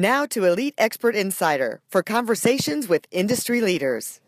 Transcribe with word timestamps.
Now 0.00 0.24
to 0.30 0.46
Elite 0.46 0.72
Expert 0.78 1.14
Insider 1.14 1.82
for 1.90 2.02
conversations 2.02 2.88
with 2.88 3.06
industry 3.10 3.60
leaders. 3.60 4.22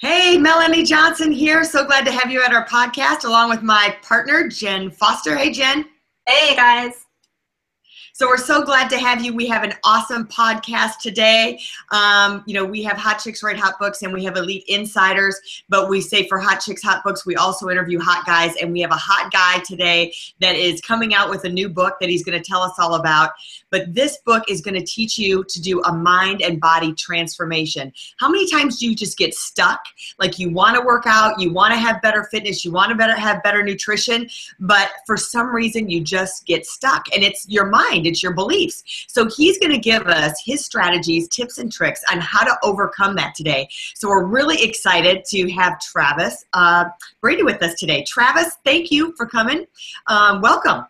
Hey, 0.00 0.38
Melanie 0.38 0.84
Johnson 0.84 1.30
here. 1.30 1.64
So 1.64 1.84
glad 1.84 2.06
to 2.06 2.10
have 2.10 2.32
you 2.32 2.42
at 2.42 2.50
our 2.50 2.66
podcast 2.66 3.24
along 3.24 3.50
with 3.50 3.60
my 3.60 3.94
partner, 4.02 4.48
Jen 4.48 4.90
Foster. 4.90 5.36
Hey, 5.36 5.52
Jen. 5.52 5.84
Hey, 6.26 6.56
guys. 6.56 7.03
So 8.16 8.28
we're 8.28 8.36
so 8.36 8.62
glad 8.62 8.88
to 8.90 8.98
have 9.00 9.24
you. 9.24 9.34
We 9.34 9.48
have 9.48 9.64
an 9.64 9.72
awesome 9.82 10.28
podcast 10.28 10.98
today. 11.02 11.58
Um, 11.90 12.44
you 12.46 12.54
know, 12.54 12.64
we 12.64 12.80
have 12.84 12.96
Hot 12.96 13.18
Chicks 13.18 13.42
Write 13.42 13.56
Hot 13.56 13.74
Books 13.80 14.02
and 14.02 14.12
we 14.12 14.22
have 14.22 14.36
Elite 14.36 14.62
Insiders, 14.68 15.64
but 15.68 15.88
we 15.88 16.00
say 16.00 16.28
for 16.28 16.38
Hot 16.38 16.60
Chicks 16.60 16.80
Hot 16.84 17.02
Books, 17.02 17.26
we 17.26 17.34
also 17.34 17.70
interview 17.70 17.98
hot 17.98 18.24
guys. 18.24 18.54
And 18.62 18.70
we 18.70 18.80
have 18.82 18.92
a 18.92 18.96
hot 18.96 19.32
guy 19.32 19.58
today 19.64 20.14
that 20.38 20.54
is 20.54 20.80
coming 20.80 21.12
out 21.12 21.28
with 21.28 21.42
a 21.42 21.48
new 21.48 21.68
book 21.68 21.96
that 22.00 22.08
he's 22.08 22.22
going 22.22 22.40
to 22.40 22.48
tell 22.48 22.62
us 22.62 22.74
all 22.78 22.94
about. 22.94 23.32
But 23.70 23.92
this 23.92 24.18
book 24.24 24.44
is 24.48 24.60
going 24.60 24.78
to 24.78 24.86
teach 24.86 25.18
you 25.18 25.42
to 25.48 25.60
do 25.60 25.82
a 25.82 25.92
mind 25.92 26.40
and 26.40 26.60
body 26.60 26.92
transformation. 26.92 27.92
How 28.20 28.28
many 28.28 28.48
times 28.48 28.78
do 28.78 28.88
you 28.88 28.94
just 28.94 29.18
get 29.18 29.34
stuck? 29.34 29.80
Like 30.20 30.38
you 30.38 30.50
want 30.50 30.76
to 30.76 30.86
work 30.86 31.02
out, 31.08 31.40
you 31.40 31.52
want 31.52 31.74
to 31.74 31.80
have 31.80 32.00
better 32.00 32.28
fitness, 32.30 32.64
you 32.64 32.70
want 32.70 32.90
to 32.90 32.94
better 32.94 33.16
have 33.16 33.42
better 33.42 33.64
nutrition, 33.64 34.30
but 34.60 34.92
for 35.04 35.16
some 35.16 35.52
reason 35.52 35.90
you 35.90 36.00
just 36.00 36.46
get 36.46 36.64
stuck. 36.64 37.06
And 37.12 37.24
it's 37.24 37.48
your 37.48 37.66
mind, 37.66 38.03
it's 38.06 38.22
your 38.22 38.32
beliefs. 38.32 39.06
So 39.08 39.28
he's 39.28 39.58
going 39.58 39.72
to 39.72 39.78
give 39.78 40.06
us 40.06 40.42
his 40.44 40.64
strategies, 40.64 41.28
tips, 41.28 41.58
and 41.58 41.72
tricks 41.72 42.02
on 42.10 42.20
how 42.20 42.44
to 42.44 42.56
overcome 42.62 43.14
that 43.16 43.34
today. 43.34 43.68
So 43.94 44.08
we're 44.08 44.26
really 44.26 44.62
excited 44.62 45.24
to 45.26 45.50
have 45.52 45.80
Travis 45.80 46.44
uh, 46.52 46.86
Brady 47.20 47.42
with 47.42 47.62
us 47.62 47.74
today. 47.74 48.04
Travis, 48.04 48.56
thank 48.64 48.90
you 48.90 49.14
for 49.16 49.26
coming. 49.26 49.66
Um, 50.06 50.40
welcome. 50.40 50.86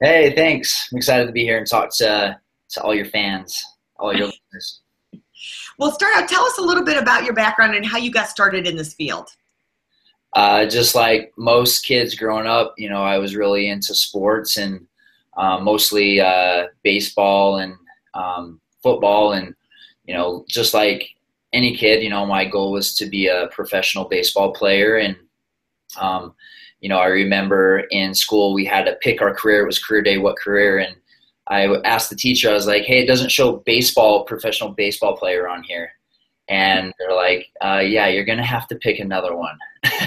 Hey, 0.00 0.34
thanks. 0.34 0.88
I'm 0.92 0.98
excited 0.98 1.26
to 1.26 1.32
be 1.32 1.42
here 1.42 1.58
and 1.58 1.66
talk 1.66 1.90
to, 1.96 2.38
to 2.70 2.82
all 2.82 2.94
your 2.94 3.06
fans, 3.06 3.60
all 3.98 4.14
your 4.14 4.26
listeners. 4.52 4.80
Well, 5.78 5.92
start 5.92 6.16
out. 6.16 6.28
Tell 6.28 6.44
us 6.44 6.58
a 6.58 6.62
little 6.62 6.84
bit 6.84 7.00
about 7.00 7.24
your 7.24 7.34
background 7.34 7.74
and 7.74 7.86
how 7.86 7.98
you 7.98 8.10
got 8.10 8.28
started 8.28 8.66
in 8.66 8.76
this 8.76 8.94
field. 8.94 9.28
Uh, 10.34 10.66
just 10.66 10.94
like 10.94 11.32
most 11.36 11.84
kids 11.84 12.14
growing 12.14 12.46
up, 12.46 12.74
you 12.76 12.88
know, 12.88 13.02
I 13.02 13.18
was 13.18 13.34
really 13.34 13.70
into 13.70 13.94
sports 13.94 14.56
and 14.56 14.86
uh, 15.38 15.58
mostly 15.60 16.20
uh, 16.20 16.66
baseball 16.82 17.58
and 17.58 17.74
um, 18.14 18.60
football. 18.82 19.32
And, 19.32 19.54
you 20.04 20.14
know, 20.14 20.44
just 20.48 20.74
like 20.74 21.14
any 21.52 21.76
kid, 21.76 22.02
you 22.02 22.10
know, 22.10 22.26
my 22.26 22.44
goal 22.44 22.72
was 22.72 22.94
to 22.96 23.06
be 23.06 23.28
a 23.28 23.46
professional 23.52 24.04
baseball 24.06 24.52
player. 24.52 24.96
And, 24.96 25.16
um, 25.98 26.34
you 26.80 26.88
know, 26.88 26.98
I 26.98 27.06
remember 27.06 27.84
in 27.90 28.14
school 28.14 28.52
we 28.52 28.64
had 28.64 28.84
to 28.84 28.98
pick 29.00 29.22
our 29.22 29.34
career. 29.34 29.62
It 29.62 29.66
was 29.66 29.82
career 29.82 30.02
day, 30.02 30.18
what 30.18 30.36
career? 30.36 30.78
And 30.78 30.96
I 31.46 31.66
asked 31.84 32.10
the 32.10 32.16
teacher, 32.16 32.50
I 32.50 32.54
was 32.54 32.66
like, 32.66 32.82
hey, 32.82 32.98
it 32.98 33.06
doesn't 33.06 33.30
show 33.30 33.56
baseball, 33.64 34.24
professional 34.24 34.70
baseball 34.70 35.16
player 35.16 35.48
on 35.48 35.62
here. 35.62 35.92
And 36.48 36.92
they're 36.98 37.14
like, 37.14 37.46
uh, 37.60 37.82
yeah, 37.84 38.08
you're 38.08 38.24
going 38.24 38.38
to 38.38 38.44
have 38.44 38.66
to 38.68 38.76
pick 38.76 38.98
another 38.98 39.36
one. 39.36 39.56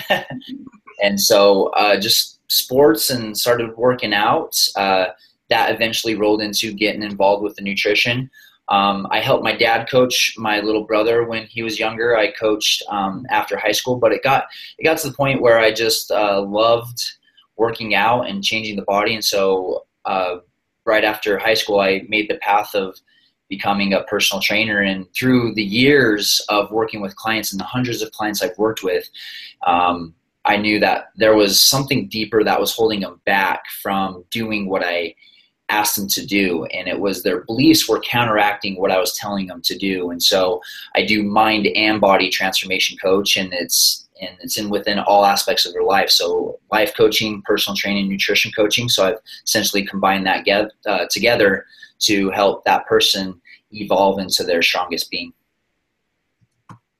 and 1.03 1.19
so 1.19 1.67
uh, 1.69 1.99
just 1.99 2.39
sports 2.51 3.09
and 3.09 3.37
started 3.37 3.75
working 3.77 4.13
out. 4.13 4.55
Uh, 4.75 5.07
that 5.49 5.73
eventually 5.73 6.15
rolled 6.15 6.41
into 6.41 6.73
getting 6.73 7.03
involved 7.03 7.43
with 7.43 7.55
the 7.55 7.61
nutrition. 7.61 8.29
Um, 8.69 9.05
I 9.11 9.19
helped 9.19 9.43
my 9.43 9.53
dad 9.53 9.89
coach 9.89 10.33
my 10.37 10.61
little 10.61 10.85
brother 10.85 11.25
when 11.25 11.45
he 11.47 11.61
was 11.61 11.77
younger. 11.77 12.15
I 12.15 12.31
coached 12.31 12.81
um, 12.89 13.25
after 13.29 13.57
high 13.57 13.73
school, 13.73 13.97
but 13.97 14.13
it 14.13 14.23
got 14.23 14.45
it 14.77 14.85
got 14.85 14.97
to 14.99 15.09
the 15.09 15.13
point 15.13 15.41
where 15.41 15.59
I 15.59 15.73
just 15.73 16.09
uh, 16.09 16.41
loved 16.41 16.99
working 17.57 17.93
out 17.95 18.29
and 18.29 18.43
changing 18.43 18.77
the 18.77 18.83
body. 18.83 19.13
And 19.13 19.25
so, 19.25 19.85
uh, 20.05 20.37
right 20.85 21.03
after 21.03 21.37
high 21.37 21.53
school, 21.53 21.81
I 21.81 22.03
made 22.07 22.29
the 22.29 22.37
path 22.37 22.73
of 22.73 22.95
becoming 23.49 23.93
a 23.93 24.03
personal 24.03 24.41
trainer. 24.41 24.79
And 24.79 25.05
through 25.13 25.53
the 25.55 25.63
years 25.63 26.41
of 26.47 26.71
working 26.71 27.01
with 27.01 27.17
clients 27.17 27.51
and 27.51 27.59
the 27.59 27.65
hundreds 27.65 28.01
of 28.01 28.13
clients 28.13 28.41
I've 28.41 28.57
worked 28.57 28.83
with, 28.83 29.09
um, 29.67 30.15
I 30.45 30.57
knew 30.57 30.79
that 30.79 31.11
there 31.15 31.35
was 31.35 31.59
something 31.59 32.07
deeper 32.07 32.43
that 32.43 32.59
was 32.59 32.73
holding 32.73 33.01
them 33.01 33.21
back 33.25 33.63
from 33.81 34.23
doing 34.31 34.67
what 34.67 34.83
I 34.83 35.15
asked 35.69 35.95
them 35.95 36.07
to 36.09 36.25
do. 36.25 36.65
And 36.65 36.87
it 36.87 36.99
was 36.99 37.23
their 37.23 37.41
beliefs 37.41 37.87
were 37.87 38.01
counteracting 38.01 38.75
what 38.75 38.91
i 38.91 38.99
was 38.99 39.15
telling 39.15 39.47
them 39.47 39.61
to 39.61 39.77
do. 39.77 40.11
And 40.11 40.21
so 40.21 40.61
i 40.95 41.05
do 41.05 41.23
mind 41.23 41.67
and 41.67 42.01
body 42.01 42.29
transformation 42.29 42.97
coach 42.97 43.37
and 43.37 43.53
it's 43.53 44.07
and 44.21 44.37
it's 44.41 44.57
in 44.57 44.69
within 44.69 44.99
all 44.99 45.25
aspects 45.25 45.65
of 45.65 45.73
your 45.73 45.85
life. 45.85 46.11
So 46.11 46.59
life 46.71 46.93
coaching 46.95 47.41
personal 47.43 47.75
training 47.75 48.07
nutrition 48.07 48.51
coaching. 48.51 48.89
So 48.89 49.07
i've 49.07 49.19
essentially 49.45 49.85
combined 49.85 50.25
that 50.27 50.45
get, 50.45 50.71
uh, 50.85 51.05
together 51.09 51.65
to 52.01 52.29
help 52.31 52.65
that 52.65 52.85
person 52.85 53.41
evolve 53.71 54.19
into 54.19 54.43
their 54.43 54.61
strongest 54.61 55.09
being. 55.09 55.33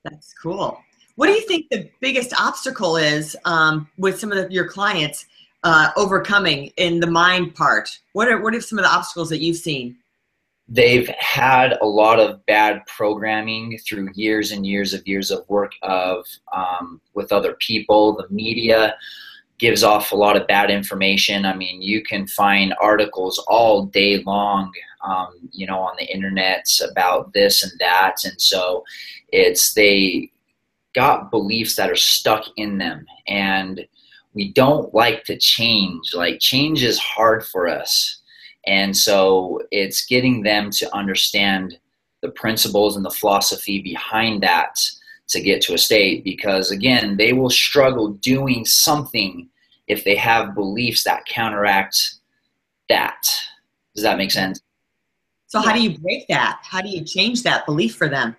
That's 0.04 0.32
cool 0.42 0.82
what 1.16 1.26
do 1.26 1.32
you 1.32 1.46
think 1.46 1.68
the 1.70 1.90
biggest 2.00 2.32
obstacle 2.40 2.96
is 2.96 3.36
um, 3.44 3.88
with 3.98 4.18
some 4.18 4.32
of 4.32 4.38
the, 4.38 4.52
your 4.52 4.66
clients 4.66 5.26
uh, 5.62 5.90
overcoming 5.96 6.72
in 6.76 7.00
the 7.00 7.06
mind 7.06 7.54
part? 7.54 7.88
What 8.12 8.28
are 8.28 8.40
what 8.40 8.54
are 8.54 8.60
some 8.60 8.78
of 8.78 8.84
the 8.84 8.90
obstacles 8.90 9.28
that 9.30 9.40
you've 9.40 9.56
seen? 9.56 9.96
They've 10.68 11.08
had 11.18 11.76
a 11.82 11.86
lot 11.86 12.18
of 12.18 12.44
bad 12.46 12.86
programming 12.86 13.78
through 13.78 14.10
years 14.14 14.52
and 14.52 14.66
years 14.66 14.94
of 14.94 15.06
years 15.06 15.30
of 15.30 15.46
work 15.48 15.72
of 15.82 16.24
um, 16.52 17.00
with 17.14 17.32
other 17.32 17.54
people. 17.54 18.16
The 18.16 18.28
media 18.30 18.94
gives 19.58 19.84
off 19.84 20.12
a 20.12 20.16
lot 20.16 20.36
of 20.36 20.46
bad 20.46 20.70
information. 20.70 21.44
I 21.44 21.54
mean, 21.54 21.82
you 21.82 22.02
can 22.02 22.26
find 22.26 22.74
articles 22.80 23.38
all 23.46 23.86
day 23.86 24.22
long, 24.24 24.72
um, 25.06 25.50
you 25.52 25.66
know, 25.66 25.78
on 25.78 25.94
the 25.98 26.06
internet 26.12 26.66
about 26.90 27.32
this 27.32 27.62
and 27.62 27.72
that, 27.78 28.16
and 28.24 28.40
so 28.40 28.82
it's 29.28 29.74
they 29.74 30.31
got 30.94 31.30
beliefs 31.30 31.76
that 31.76 31.90
are 31.90 31.96
stuck 31.96 32.44
in 32.56 32.78
them 32.78 33.06
and 33.26 33.86
we 34.34 34.52
don't 34.52 34.94
like 34.94 35.24
to 35.24 35.36
change. 35.36 36.14
Like 36.14 36.40
change 36.40 36.82
is 36.82 36.98
hard 36.98 37.44
for 37.44 37.68
us. 37.68 38.18
And 38.66 38.96
so 38.96 39.62
it's 39.70 40.06
getting 40.06 40.42
them 40.42 40.70
to 40.70 40.94
understand 40.94 41.78
the 42.20 42.30
principles 42.30 42.96
and 42.96 43.04
the 43.04 43.10
philosophy 43.10 43.82
behind 43.82 44.42
that 44.42 44.78
to 45.28 45.40
get 45.40 45.60
to 45.62 45.74
a 45.74 45.78
state 45.78 46.24
because 46.24 46.70
again, 46.70 47.16
they 47.16 47.32
will 47.32 47.50
struggle 47.50 48.08
doing 48.08 48.64
something 48.64 49.48
if 49.88 50.04
they 50.04 50.14
have 50.14 50.54
beliefs 50.54 51.04
that 51.04 51.24
counteract 51.26 52.14
that. 52.88 53.26
Does 53.94 54.04
that 54.04 54.18
make 54.18 54.30
sense? 54.30 54.60
So 55.48 55.60
how 55.60 55.74
do 55.74 55.82
you 55.82 55.98
break 55.98 56.26
that? 56.28 56.60
How 56.62 56.80
do 56.80 56.88
you 56.88 57.04
change 57.04 57.42
that 57.42 57.66
belief 57.66 57.96
for 57.96 58.08
them? 58.08 58.36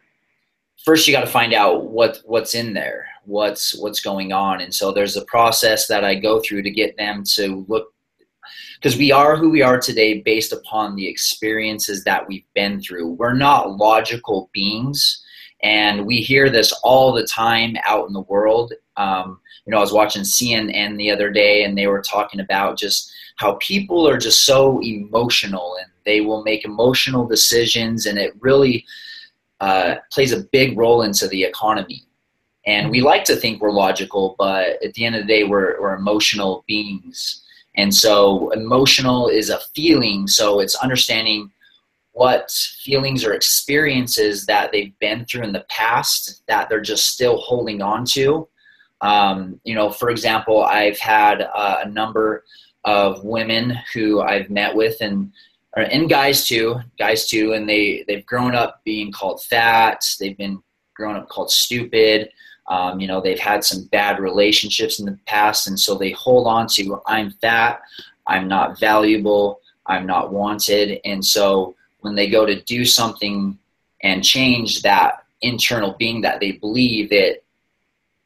First 0.84 1.08
you 1.08 1.14
got 1.14 1.22
to 1.22 1.28
find 1.28 1.54
out 1.54 1.90
what 1.90 2.22
what's 2.26 2.56
in 2.56 2.74
there 2.74 3.08
what's 3.26 3.74
what's 3.76 4.02
going 4.02 4.34
on. 4.34 4.62
And 4.62 4.74
so 4.74 4.92
there's 4.92 5.16
a 5.16 5.26
process 5.26 5.88
that 5.88 6.04
i 6.04 6.14
go 6.14 6.42
through 6.42 6.64
to 6.64 6.72
get 6.72 6.98
them 6.98 7.24
to 7.36 7.66
look 7.68 7.94
because 8.76 8.98
we 8.98 9.12
are 9.12 9.38
who 9.38 9.50
we 9.50 9.62
are 9.62 9.80
today 9.80 10.22
based 10.22 10.52
upon 10.52 10.96
the 10.96 11.08
experiences 11.08 12.04
that 12.04 12.28
we've 12.28 12.46
been 12.54 12.82
through. 12.82 13.14
We're 13.14 13.34
not 13.34 13.78
logical 13.78 14.50
beings 14.54 15.24
and 15.62 16.06
we 16.06 16.18
hear 16.18 16.50
this 16.50 16.74
all 16.84 17.14
the 17.14 17.26
time 17.26 17.78
out 17.86 18.08
in 18.08 18.14
the 18.14 18.22
world. 18.22 18.74
Um, 18.98 19.40
you 19.66 19.72
know 19.72 19.78
i 19.78 19.82
was 19.82 19.94
watching 19.94 20.24
cnn 20.24 20.98
the 20.98 21.12
other 21.12 21.32
day 21.32 21.64
and 21.64 21.78
they 21.78 21.88
were 21.88 22.02
talking 22.02 22.40
about 22.40 22.78
just 22.78 23.12
how 23.38 23.54
people 23.56 24.08
are 24.08 24.18
just 24.18 24.46
so 24.46 24.82
emotional 24.84 25.76
and 25.82 25.90
they 26.06 26.22
will 26.22 26.44
make 26.44 26.66
emotional 26.66 27.26
decisions 27.26 28.06
and 28.06 28.18
it 28.18 28.34
really 28.40 28.86
uh, 29.60 29.96
plays 30.12 30.32
a 30.32 30.44
big 30.52 30.78
role 30.78 31.04
into 31.04 31.28
the 31.28 31.44
economy 31.44 32.06
and 32.66 32.90
we 32.90 33.02
like 33.02 33.26
to 33.26 33.36
think 33.36 33.62
we're 33.62 33.72
logical, 33.72 34.36
but 34.38 34.82
at 34.84 34.94
the 34.94 35.06
end 35.06 35.16
of 35.16 35.22
the 35.22 35.28
day, 35.28 35.44
we're, 35.44 35.82
we're 35.82 35.96
emotional 35.96 36.64
beings. 36.68 37.44
And 37.76 37.94
so, 37.94 38.52
emotional 38.52 39.28
is 39.28 39.50
a 39.50 39.60
feeling. 39.76 40.28
So, 40.28 40.60
it's 40.60 40.76
understanding 40.76 41.52
what 42.12 42.52
feelings 42.84 43.26
or 43.26 43.34
experiences 43.34 44.46
that 44.46 44.72
they've 44.72 44.98
been 45.00 45.26
through 45.26 45.44
in 45.44 45.52
the 45.52 45.66
past 45.70 46.44
that 46.48 46.70
they're 46.70 46.80
just 46.80 47.10
still 47.10 47.38
holding 47.38 47.82
on 47.82 48.06
to. 48.06 48.48
Um, 49.02 49.60
you 49.64 49.74
know, 49.74 49.90
for 49.90 50.10
example, 50.10 50.64
I've 50.64 51.00
had 51.00 51.42
uh, 51.42 51.82
a 51.84 51.90
number 51.90 52.46
of 52.86 53.24
women 53.24 53.78
who 53.94 54.22
I've 54.22 54.50
met 54.50 54.74
with, 54.74 54.98
and 55.02 55.34
or 55.76 55.84
and 55.84 56.10
guys 56.10 56.46
too, 56.46 56.80
guys 56.98 57.28
too, 57.28 57.54
and 57.54 57.68
they 57.68 58.04
they've 58.08 58.26
grown 58.26 58.56
up 58.56 58.82
being 58.84 59.12
called 59.12 59.42
fat. 59.44 60.06
They've 60.20 60.38
been 60.38 60.62
grown 60.96 61.16
up 61.16 61.30
called 61.30 61.52
stupid. 61.52 62.30
Um, 62.68 63.00
you 63.00 63.08
know, 63.08 63.20
they've 63.20 63.40
had 63.40 63.64
some 63.64 63.86
bad 63.86 64.20
relationships 64.20 65.00
in 65.00 65.06
the 65.06 65.20
past, 65.26 65.68
and 65.68 65.80
so 65.80 65.96
they 65.96 66.12
hold 66.12 66.48
on 66.48 66.68
to 66.68 67.02
I'm 67.08 67.32
fat, 67.42 67.82
I'm 68.28 68.48
not 68.48 68.80
valuable, 68.80 69.60
I'm 69.86 70.06
not 70.06 70.32
wanted, 70.32 71.00
and 71.04 71.24
so 71.24 71.76
when 72.00 72.16
they 72.16 72.30
go 72.30 72.46
to 72.46 72.62
do 72.62 72.86
something 72.86 73.58
and 74.02 74.24
change 74.24 74.82
that 74.82 75.24
internal 75.42 75.96
being 75.98 76.22
that 76.22 76.40
they 76.40 76.54
believe 76.54 77.10
that 77.10 77.42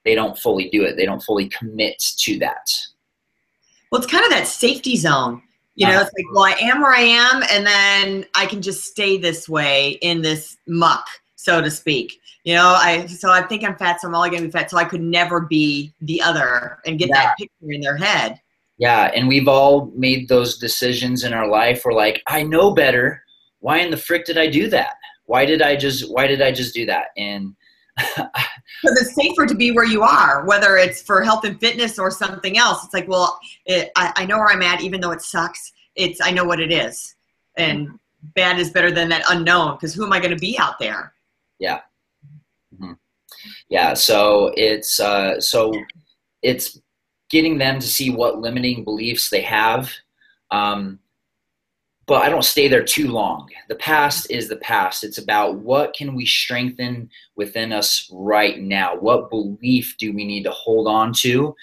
they 0.04 0.16
don't 0.16 0.38
fully 0.38 0.70
do 0.70 0.84
it, 0.84 0.96
they 0.96 1.06
don't 1.06 1.22
fully 1.22 1.48
commit 1.50 2.00
to 2.18 2.40
that. 2.40 2.72
Well, 3.92 4.02
it's 4.02 4.12
kind 4.12 4.24
of 4.24 4.32
that 4.32 4.48
safety 4.48 4.98
zone. 4.98 5.42
You 5.78 5.86
know, 5.86 6.02
it's 6.02 6.12
like, 6.18 6.26
well, 6.34 6.44
I 6.44 6.56
am 6.60 6.82
where 6.82 6.94
I 6.94 7.02
am, 7.02 7.44
and 7.52 7.66
then 7.66 8.26
I 8.34 8.48
can 8.48 8.64
just 8.64 8.84
stay 8.86 9.18
this 9.18 9.48
way 9.48 9.92
in 10.02 10.24
this 10.24 10.58
muck, 10.68 11.06
so 11.36 11.62
to 11.62 11.70
speak. 11.70 12.20
You 12.44 12.56
know, 12.56 12.76
I 12.76 13.06
so 13.06 13.30
I 13.30 13.44
think 13.44 13.64
I'm 13.64 13.76
fat, 13.76 14.02
so 14.02 14.08
I'm 14.08 14.16
only 14.16 14.32
gonna 14.32 14.42
be 14.42 14.50
fat. 14.50 14.72
So 14.72 14.78
I 14.78 14.86
could 14.86 15.02
never 15.02 15.42
be 15.42 15.94
the 16.02 16.20
other 16.20 16.80
and 16.88 16.98
get 16.98 17.10
yeah. 17.10 17.26
that 17.26 17.38
picture 17.38 17.72
in 17.72 17.82
their 17.82 17.96
head. 17.96 18.42
Yeah, 18.80 19.12
and 19.14 19.28
we've 19.28 19.48
all 19.48 19.92
made 19.96 20.28
those 20.30 20.58
decisions 20.58 21.24
in 21.24 21.32
our 21.32 21.48
life. 21.48 21.84
We're 21.86 21.94
like, 21.94 22.24
I 22.28 22.42
know 22.42 22.74
better. 22.74 23.22
Why 23.60 23.78
in 23.78 23.92
the 23.92 23.98
frick 23.98 24.26
did 24.26 24.40
I 24.40 24.48
do 24.48 24.70
that? 24.70 24.96
Why 25.26 25.46
did 25.46 25.62
I 25.62 25.76
just 25.76 26.12
why 26.12 26.26
did 26.26 26.42
I 26.42 26.52
just 26.52 26.74
do 26.74 26.88
that? 26.88 27.10
And 27.18 27.56
because 28.82 29.02
it's 29.02 29.16
safer 29.16 29.46
to 29.46 29.56
be 29.56 29.72
where 29.72 29.86
you 29.86 30.04
are, 30.04 30.46
whether 30.46 30.78
it's 30.78 31.02
for 31.02 31.22
health 31.22 31.44
and 31.46 31.60
fitness 31.60 31.98
or 31.98 32.12
something 32.12 32.58
else. 32.58 32.84
It's 32.84 32.94
like, 32.94 33.08
well, 33.08 33.40
it, 33.66 33.92
I, 33.96 34.14
I 34.16 34.26
know 34.26 34.38
where 34.38 34.50
I'm 34.50 34.62
at, 34.62 34.82
even 34.82 35.02
though 35.02 35.12
it 35.12 35.22
sucks. 35.22 35.74
It's 35.96 36.20
I 36.22 36.32
know 36.32 36.44
what 36.44 36.60
it 36.60 36.72
is, 36.72 37.16
and 37.56 38.00
bad 38.36 38.60
is 38.60 38.72
better 38.72 38.92
than 38.92 39.10
that 39.10 39.24
unknown. 39.30 39.76
Because 39.76 39.94
who 39.94 40.06
am 40.06 40.14
I 40.14 40.20
going 40.20 40.32
to 40.32 40.40
be 40.40 40.58
out 40.60 40.78
there? 40.80 41.14
Yeah, 41.60 41.82
mm-hmm. 42.74 42.94
yeah. 43.70 43.94
So 43.96 44.54
it's 44.56 45.00
uh, 45.00 45.42
so 45.42 45.74
it's 46.44 46.80
getting 47.30 47.58
them 47.58 47.80
to 47.80 47.88
see 47.88 48.12
what 48.12 48.40
limiting 48.40 48.84
beliefs 48.84 49.30
they 49.30 49.42
have. 49.42 49.92
Um, 50.52 51.00
but 52.08 52.24
I 52.24 52.30
don't 52.30 52.44
stay 52.44 52.70
there 52.70 52.84
too 52.84 53.10
long. 53.10 53.50
The 53.68 53.76
past 53.76 54.32
is 54.32 54.48
the 54.48 54.56
past. 54.56 55.04
It's 55.04 55.18
about 55.18 55.58
what 55.58 55.94
can 55.94 56.16
we 56.16 56.26
strengthen 56.26 57.10
within 57.36 57.74
us 57.74 58.10
right 58.14 58.62
now? 58.62 58.96
What 58.96 59.30
belief 59.30 59.96
do 60.00 60.14
we 60.14 60.26
need 60.26 60.44
to 60.44 60.52
hold 60.52 60.88
on 60.88 61.12
to? 61.16 61.54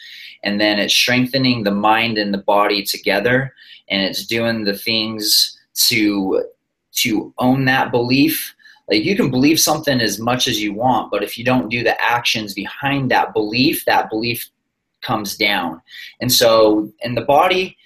And 0.42 0.60
then 0.60 0.78
it's 0.78 0.94
strengthening 0.94 1.64
the 1.64 1.70
mind 1.70 2.18
and 2.18 2.32
the 2.32 2.38
body 2.38 2.82
together 2.82 3.54
and 3.88 4.02
it's 4.02 4.26
doing 4.26 4.64
the 4.64 4.76
things 4.76 5.58
to 5.74 6.44
to 6.92 7.32
own 7.38 7.64
that 7.64 7.90
belief. 7.90 8.54
Like 8.88 9.02
you 9.02 9.16
can 9.16 9.30
believe 9.30 9.58
something 9.58 9.98
as 9.98 10.20
much 10.20 10.46
as 10.46 10.62
you 10.62 10.74
want, 10.74 11.10
but 11.10 11.22
if 11.22 11.38
you 11.38 11.44
don't 11.44 11.70
do 11.70 11.82
the 11.82 12.00
actions 12.00 12.52
behind 12.52 13.10
that 13.10 13.32
belief, 13.32 13.84
that 13.86 14.10
belief 14.10 14.50
comes 15.00 15.36
down. 15.36 15.80
And 16.20 16.30
so 16.30 16.92
in 17.00 17.14
the 17.14 17.22
body, 17.22 17.78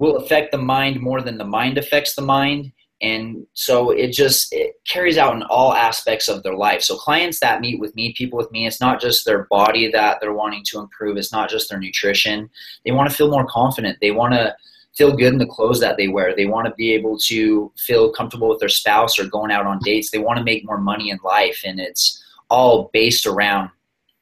will 0.00 0.16
affect 0.16 0.52
the 0.52 0.58
mind 0.58 1.00
more 1.00 1.20
than 1.20 1.38
the 1.38 1.44
mind 1.44 1.78
affects 1.78 2.14
the 2.14 2.22
mind. 2.22 2.72
And 3.00 3.46
so 3.52 3.90
it 3.90 4.12
just 4.12 4.52
it 4.52 4.74
carries 4.86 5.18
out 5.18 5.34
in 5.36 5.42
all 5.44 5.72
aspects 5.72 6.28
of 6.28 6.42
their 6.42 6.54
life. 6.54 6.82
So 6.82 6.96
clients 6.96 7.38
that 7.40 7.60
meet 7.60 7.78
with 7.78 7.94
me 7.94 8.12
people 8.14 8.36
with 8.36 8.50
me 8.50 8.66
it's 8.66 8.80
not 8.80 9.00
just 9.00 9.24
their 9.24 9.44
body 9.44 9.90
that 9.92 10.18
they're 10.20 10.32
wanting 10.32 10.64
to 10.66 10.80
improve. 10.80 11.16
It's 11.16 11.32
not 11.32 11.48
just 11.48 11.70
their 11.70 11.78
nutrition. 11.78 12.50
They 12.84 12.90
want 12.90 13.08
to 13.08 13.14
feel 13.14 13.30
more 13.30 13.46
confident. 13.46 13.98
They 14.00 14.10
want 14.10 14.34
to 14.34 14.56
feel 14.96 15.16
good 15.16 15.32
in 15.32 15.38
the 15.38 15.46
clothes 15.46 15.78
that 15.78 15.96
they 15.96 16.08
wear. 16.08 16.34
They 16.34 16.46
want 16.46 16.66
to 16.66 16.74
be 16.74 16.92
able 16.92 17.18
to 17.26 17.72
feel 17.76 18.10
comfortable 18.12 18.48
with 18.48 18.58
their 18.58 18.68
spouse 18.68 19.16
or 19.16 19.26
going 19.26 19.52
out 19.52 19.64
on 19.64 19.78
dates. 19.84 20.10
They 20.10 20.18
want 20.18 20.38
to 20.38 20.44
make 20.44 20.64
more 20.64 20.78
money 20.78 21.10
in 21.10 21.20
life 21.22 21.62
and 21.64 21.78
it's 21.78 22.20
all 22.50 22.90
based 22.92 23.26
around 23.26 23.70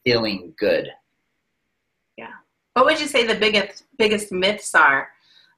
feeling 0.04 0.52
good. 0.58 0.90
Yeah. 2.18 2.32
What 2.74 2.84
would 2.84 3.00
you 3.00 3.06
say 3.06 3.26
the 3.26 3.34
biggest 3.34 3.84
biggest 3.96 4.30
myths 4.30 4.74
are 4.74 5.08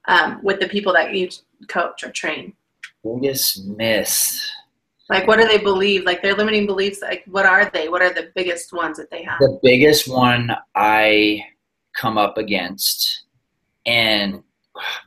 um, 0.07 0.39
with 0.43 0.59
the 0.59 0.67
people 0.67 0.93
that 0.93 1.13
you 1.13 1.29
coach 1.67 2.03
or 2.03 2.11
train? 2.11 2.53
Biggest 3.03 3.65
myth. 3.65 4.39
Like, 5.09 5.25
what 5.25 5.39
do 5.39 5.47
they 5.47 5.57
believe? 5.57 6.03
Like, 6.05 6.21
their 6.21 6.35
limiting 6.35 6.65
beliefs. 6.65 7.01
Like, 7.01 7.23
what 7.27 7.45
are 7.45 7.69
they? 7.73 7.89
What 7.89 8.01
are 8.01 8.13
the 8.13 8.31
biggest 8.35 8.73
ones 8.73 8.97
that 8.97 9.09
they 9.09 9.23
have? 9.23 9.39
The 9.39 9.59
biggest 9.63 10.07
one 10.07 10.51
I 10.75 11.43
come 11.93 12.17
up 12.17 12.37
against, 12.37 13.23
and 13.85 14.43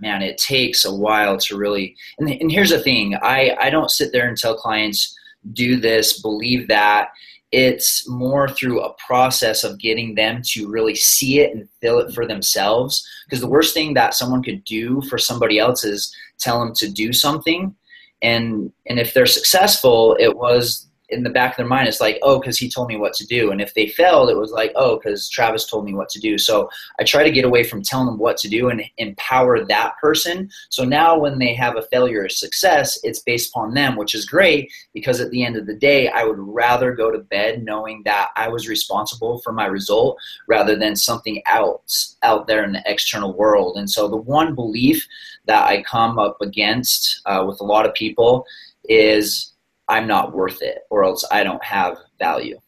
man, 0.01 0.23
it 0.23 0.39
takes 0.39 0.85
a 0.85 0.95
while 0.95 1.39
to 1.39 1.57
really. 1.57 1.97
And, 2.19 2.29
and 2.29 2.51
here's 2.51 2.71
the 2.71 2.81
thing: 2.81 3.17
I 3.23 3.57
I 3.61 3.71
don't 3.71 3.91
sit 3.91 4.13
there 4.13 4.29
and 4.29 4.37
tell 4.37 4.57
clients 4.57 5.17
do 5.53 5.77
this, 5.81 6.21
believe 6.21 6.69
that, 6.69 7.09
it's 7.53 8.09
more 8.09 8.49
through 8.49 8.81
a 8.81 8.95
process 8.95 9.63
of 9.63 9.79
getting 9.79 10.15
them 10.15 10.41
to 10.43 10.69
really 10.69 10.95
see 10.95 11.41
it 11.41 11.55
and 11.55 11.69
feel 11.81 11.99
it 11.99 12.15
for 12.15 12.27
themselves. 12.27 13.07
Because 13.27 13.41
the 13.41 13.49
worst 13.49 13.75
thing 13.75 13.93
that 13.95 14.15
someone 14.15 14.43
could 14.43 14.65
do 14.65 15.03
for 15.03 15.19
somebody 15.19 15.59
else 15.59 15.85
is 15.85 16.15
tell 16.39 16.59
them 16.59 16.75
to 16.77 16.91
do 16.91 17.13
something. 17.13 17.75
And, 18.23 18.73
and 18.87 18.99
if 18.99 19.13
they're 19.13 19.27
successful, 19.27 20.17
it 20.19 20.37
was 20.37 20.89
in 21.13 21.23
the 21.23 21.31
back 21.31 21.53
of 21.53 21.57
their 21.59 21.67
mind, 21.67 21.87
it's 21.87 22.01
like, 22.01 22.19
oh, 22.23 22.41
because 22.41 22.59
he 22.59 22.69
told 22.69 22.89
me 22.89 22.97
what 22.97 23.13
to 23.15 23.27
do. 23.27 23.51
And 23.51 23.61
if 23.61 23.75
they 23.75 23.87
failed, 23.87 24.31
it 24.31 24.37
was 24.37 24.51
like, 24.51 24.73
oh, 24.75 24.97
because 24.97 25.29
Travis 25.29 25.67
told 25.67 25.85
me 25.85 25.95
what 25.95 26.09
to 26.11 26.21
do. 26.21 26.39
So 26.39 26.71
I 26.99 27.05
try 27.05 27.23
to 27.23 27.31
get 27.31 27.45
away 27.45 27.65
from 27.65 27.83
telling 27.83 28.07
them 28.07 28.19
what 28.19 28.37
to 28.39 28.49
do 28.49 28.71
and 28.71 28.83
empower 28.97 29.65
that 29.65 29.97
person. 30.01 30.51
So 30.71 30.85
now 30.85 31.19
when 31.19 31.39
they 31.39 31.55
have 31.55 31.77
a 31.77 31.83
failure 31.83 32.25
or 32.25 32.29
success, 32.29 32.99
it's 33.03 33.21
based 33.21 33.51
upon 33.51 33.75
them, 33.75 33.97
which 33.97 34.15
is 34.15 34.25
great 34.25 34.73
because 34.95 35.21
at 35.21 35.31
the 35.31 35.45
end 35.45 35.57
of 35.57 35.67
the 35.67 35.77
day, 35.77 36.09
I 36.09 36.25
would 36.25 36.39
rather 36.39 36.93
go 36.93 37.11
to 37.11 37.19
bed 37.19 37.63
knowing 37.63 38.03
that 38.05 38.31
I 38.37 38.49
was 38.49 38.69
responsible 38.69 39.41
for 39.41 39.53
my 39.53 39.67
result 39.67 40.19
rather 40.49 40.77
than 40.77 40.97
something 40.97 41.43
else 41.47 42.17
out 42.23 42.47
there 42.47 42.65
in 42.65 42.73
the 42.73 42.83
external 42.87 43.35
world. 43.35 43.77
And 43.77 43.91
so 43.91 44.09
the 44.09 44.17
one 44.17 44.55
belief 44.55 45.07
that 45.47 45.67
I 45.67 45.83
come 45.83 46.19
up 46.19 46.41
against 46.41 47.21
uh, 47.27 47.45
with 47.47 47.61
a 47.61 47.65
lot 47.65 47.87
of 47.87 47.95
people 47.95 48.47
is 48.89 49.52
I'm 49.89 50.07
not 50.07 50.33
worth 50.33 50.63
it 50.63 50.81
or 50.91 51.05
else 51.05 51.25
I 51.31 51.45
don't 51.45 51.63
have 51.65 51.99
value. 52.19 52.59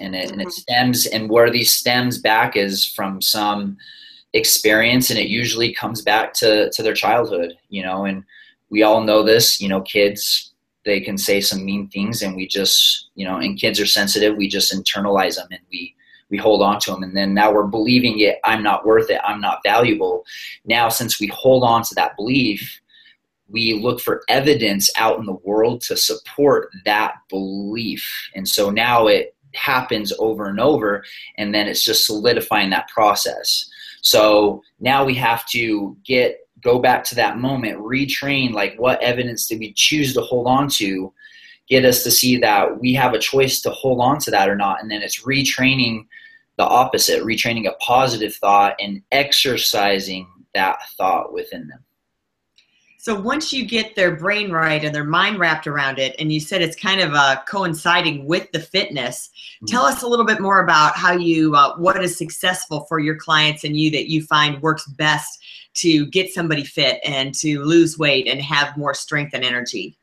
And 0.00 0.14
it, 0.14 0.30
and 0.32 0.40
it 0.40 0.48
mm-hmm. 0.48 0.50
stems, 0.50 1.06
and 1.06 1.30
where 1.30 1.50
these 1.50 1.70
stems 1.70 2.18
back 2.18 2.56
is 2.56 2.84
from 2.84 3.22
some 3.22 3.76
experience, 4.32 5.10
and 5.10 5.18
it 5.18 5.28
usually 5.28 5.72
comes 5.72 6.02
back 6.02 6.34
to, 6.34 6.68
to 6.70 6.82
their 6.82 6.94
childhood, 6.94 7.54
you 7.68 7.82
know, 7.82 8.04
and 8.04 8.24
we 8.70 8.82
all 8.82 9.02
know 9.02 9.22
this, 9.22 9.60
you 9.60 9.68
know, 9.68 9.82
kids, 9.82 10.52
they 10.84 11.00
can 11.00 11.16
say 11.16 11.40
some 11.40 11.64
mean 11.64 11.88
things 11.88 12.22
and 12.22 12.34
we 12.34 12.48
just, 12.48 13.08
you 13.14 13.24
know, 13.24 13.36
and 13.36 13.58
kids 13.58 13.78
are 13.78 13.86
sensitive, 13.86 14.36
we 14.36 14.48
just 14.48 14.72
internalize 14.72 15.36
them 15.36 15.48
and 15.52 15.60
we, 15.70 15.94
we 16.30 16.38
hold 16.38 16.62
on 16.62 16.80
to 16.80 16.90
them 16.90 17.04
and 17.04 17.16
then 17.16 17.32
now 17.32 17.52
we're 17.52 17.66
believing 17.66 18.18
it 18.18 18.38
i'm 18.44 18.62
not 18.62 18.84
worth 18.84 19.08
it 19.10 19.20
i'm 19.24 19.40
not 19.40 19.60
valuable 19.64 20.24
now 20.64 20.88
since 20.88 21.20
we 21.20 21.26
hold 21.28 21.62
on 21.62 21.82
to 21.82 21.94
that 21.94 22.16
belief 22.16 22.80
we 23.54 23.74
look 23.80 24.00
for 24.00 24.24
evidence 24.28 24.90
out 24.96 25.20
in 25.20 25.26
the 25.26 25.40
world 25.44 25.80
to 25.80 25.96
support 25.96 26.70
that 26.84 27.14
belief. 27.30 28.04
And 28.34 28.46
so 28.46 28.68
now 28.68 29.06
it 29.06 29.36
happens 29.54 30.12
over 30.18 30.46
and 30.46 30.58
over, 30.58 31.04
and 31.38 31.54
then 31.54 31.68
it's 31.68 31.84
just 31.84 32.04
solidifying 32.04 32.70
that 32.70 32.88
process. 32.88 33.70
So 34.02 34.60
now 34.80 35.04
we 35.04 35.14
have 35.14 35.46
to 35.50 35.96
get 36.04 36.40
go 36.62 36.78
back 36.80 37.04
to 37.04 37.14
that 37.14 37.38
moment, 37.38 37.78
retrain 37.78 38.52
like 38.52 38.74
what 38.76 39.00
evidence 39.02 39.46
did 39.46 39.60
we 39.60 39.72
choose 39.74 40.14
to 40.14 40.22
hold 40.22 40.46
on 40.46 40.66
to, 40.66 41.12
get 41.68 41.84
us 41.84 42.02
to 42.02 42.10
see 42.10 42.38
that 42.38 42.80
we 42.80 42.94
have 42.94 43.12
a 43.12 43.18
choice 43.18 43.60
to 43.60 43.70
hold 43.70 44.00
on 44.00 44.18
to 44.18 44.30
that 44.30 44.48
or 44.48 44.56
not, 44.56 44.80
and 44.82 44.90
then 44.90 45.02
it's 45.02 45.22
retraining 45.22 46.06
the 46.56 46.64
opposite, 46.64 47.22
retraining 47.22 47.68
a 47.68 47.74
positive 47.74 48.34
thought 48.34 48.74
and 48.80 49.02
exercising 49.12 50.26
that 50.54 50.78
thought 50.96 51.32
within 51.32 51.68
them. 51.68 51.84
So 53.04 53.14
once 53.14 53.52
you 53.52 53.66
get 53.66 53.94
their 53.94 54.16
brain 54.16 54.50
right 54.50 54.82
and 54.82 54.94
their 54.94 55.04
mind 55.04 55.38
wrapped 55.38 55.66
around 55.66 55.98
it, 55.98 56.16
and 56.18 56.32
you 56.32 56.40
said 56.40 56.62
it's 56.62 56.74
kind 56.74 57.02
of 57.02 57.12
uh, 57.12 57.36
coinciding 57.46 58.24
with 58.24 58.50
the 58.52 58.60
fitness, 58.60 59.28
mm-hmm. 59.28 59.66
tell 59.66 59.84
us 59.84 60.02
a 60.02 60.06
little 60.06 60.24
bit 60.24 60.40
more 60.40 60.64
about 60.64 60.96
how 60.96 61.12
you, 61.12 61.54
uh, 61.54 61.76
what 61.76 62.02
is 62.02 62.16
successful 62.16 62.86
for 62.88 63.00
your 63.00 63.16
clients 63.16 63.62
and 63.62 63.76
you 63.76 63.90
that 63.90 64.08
you 64.08 64.22
find 64.22 64.62
works 64.62 64.86
best 64.86 65.38
to 65.74 66.06
get 66.06 66.32
somebody 66.32 66.64
fit 66.64 66.98
and 67.04 67.34
to 67.34 67.62
lose 67.62 67.98
weight 67.98 68.26
and 68.26 68.40
have 68.40 68.74
more 68.74 68.94
strength 68.94 69.34
and 69.34 69.44
energy. 69.44 69.98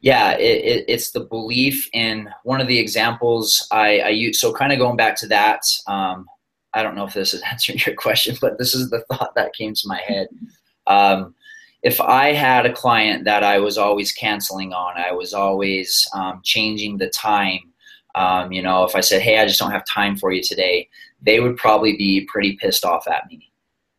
Yeah, 0.00 0.38
it, 0.38 0.64
it, 0.64 0.84
it's 0.88 1.10
the 1.10 1.20
belief 1.20 1.90
in 1.92 2.30
one 2.44 2.62
of 2.62 2.66
the 2.66 2.78
examples 2.78 3.68
I, 3.70 3.98
I 3.98 4.08
use. 4.08 4.40
So 4.40 4.54
kind 4.54 4.72
of 4.72 4.78
going 4.78 4.96
back 4.96 5.16
to 5.16 5.26
that, 5.26 5.60
um, 5.86 6.28
I 6.72 6.82
don't 6.82 6.94
know 6.94 7.06
if 7.06 7.12
this 7.12 7.34
is 7.34 7.42
answering 7.50 7.80
your 7.84 7.94
question, 7.94 8.38
but 8.40 8.56
this 8.56 8.74
is 8.74 8.88
the 8.88 9.04
thought 9.12 9.34
that 9.34 9.52
came 9.52 9.74
to 9.74 9.86
my 9.86 10.00
head. 10.00 10.28
Um, 10.86 11.34
if 11.84 12.00
I 12.00 12.32
had 12.32 12.64
a 12.64 12.72
client 12.72 13.24
that 13.24 13.44
I 13.44 13.58
was 13.58 13.76
always 13.76 14.10
canceling 14.10 14.72
on, 14.72 14.96
I 14.96 15.12
was 15.12 15.34
always 15.34 16.08
um, 16.14 16.40
changing 16.42 16.96
the 16.96 17.10
time. 17.10 17.60
Um, 18.14 18.52
you 18.52 18.62
know, 18.62 18.84
if 18.84 18.96
I 18.96 19.00
said, 19.00 19.20
"Hey, 19.20 19.38
I 19.38 19.46
just 19.46 19.60
don't 19.60 19.70
have 19.70 19.84
time 19.84 20.16
for 20.16 20.32
you 20.32 20.42
today," 20.42 20.88
they 21.20 21.40
would 21.40 21.58
probably 21.58 21.94
be 21.96 22.26
pretty 22.32 22.56
pissed 22.56 22.86
off 22.86 23.06
at 23.06 23.26
me, 23.28 23.52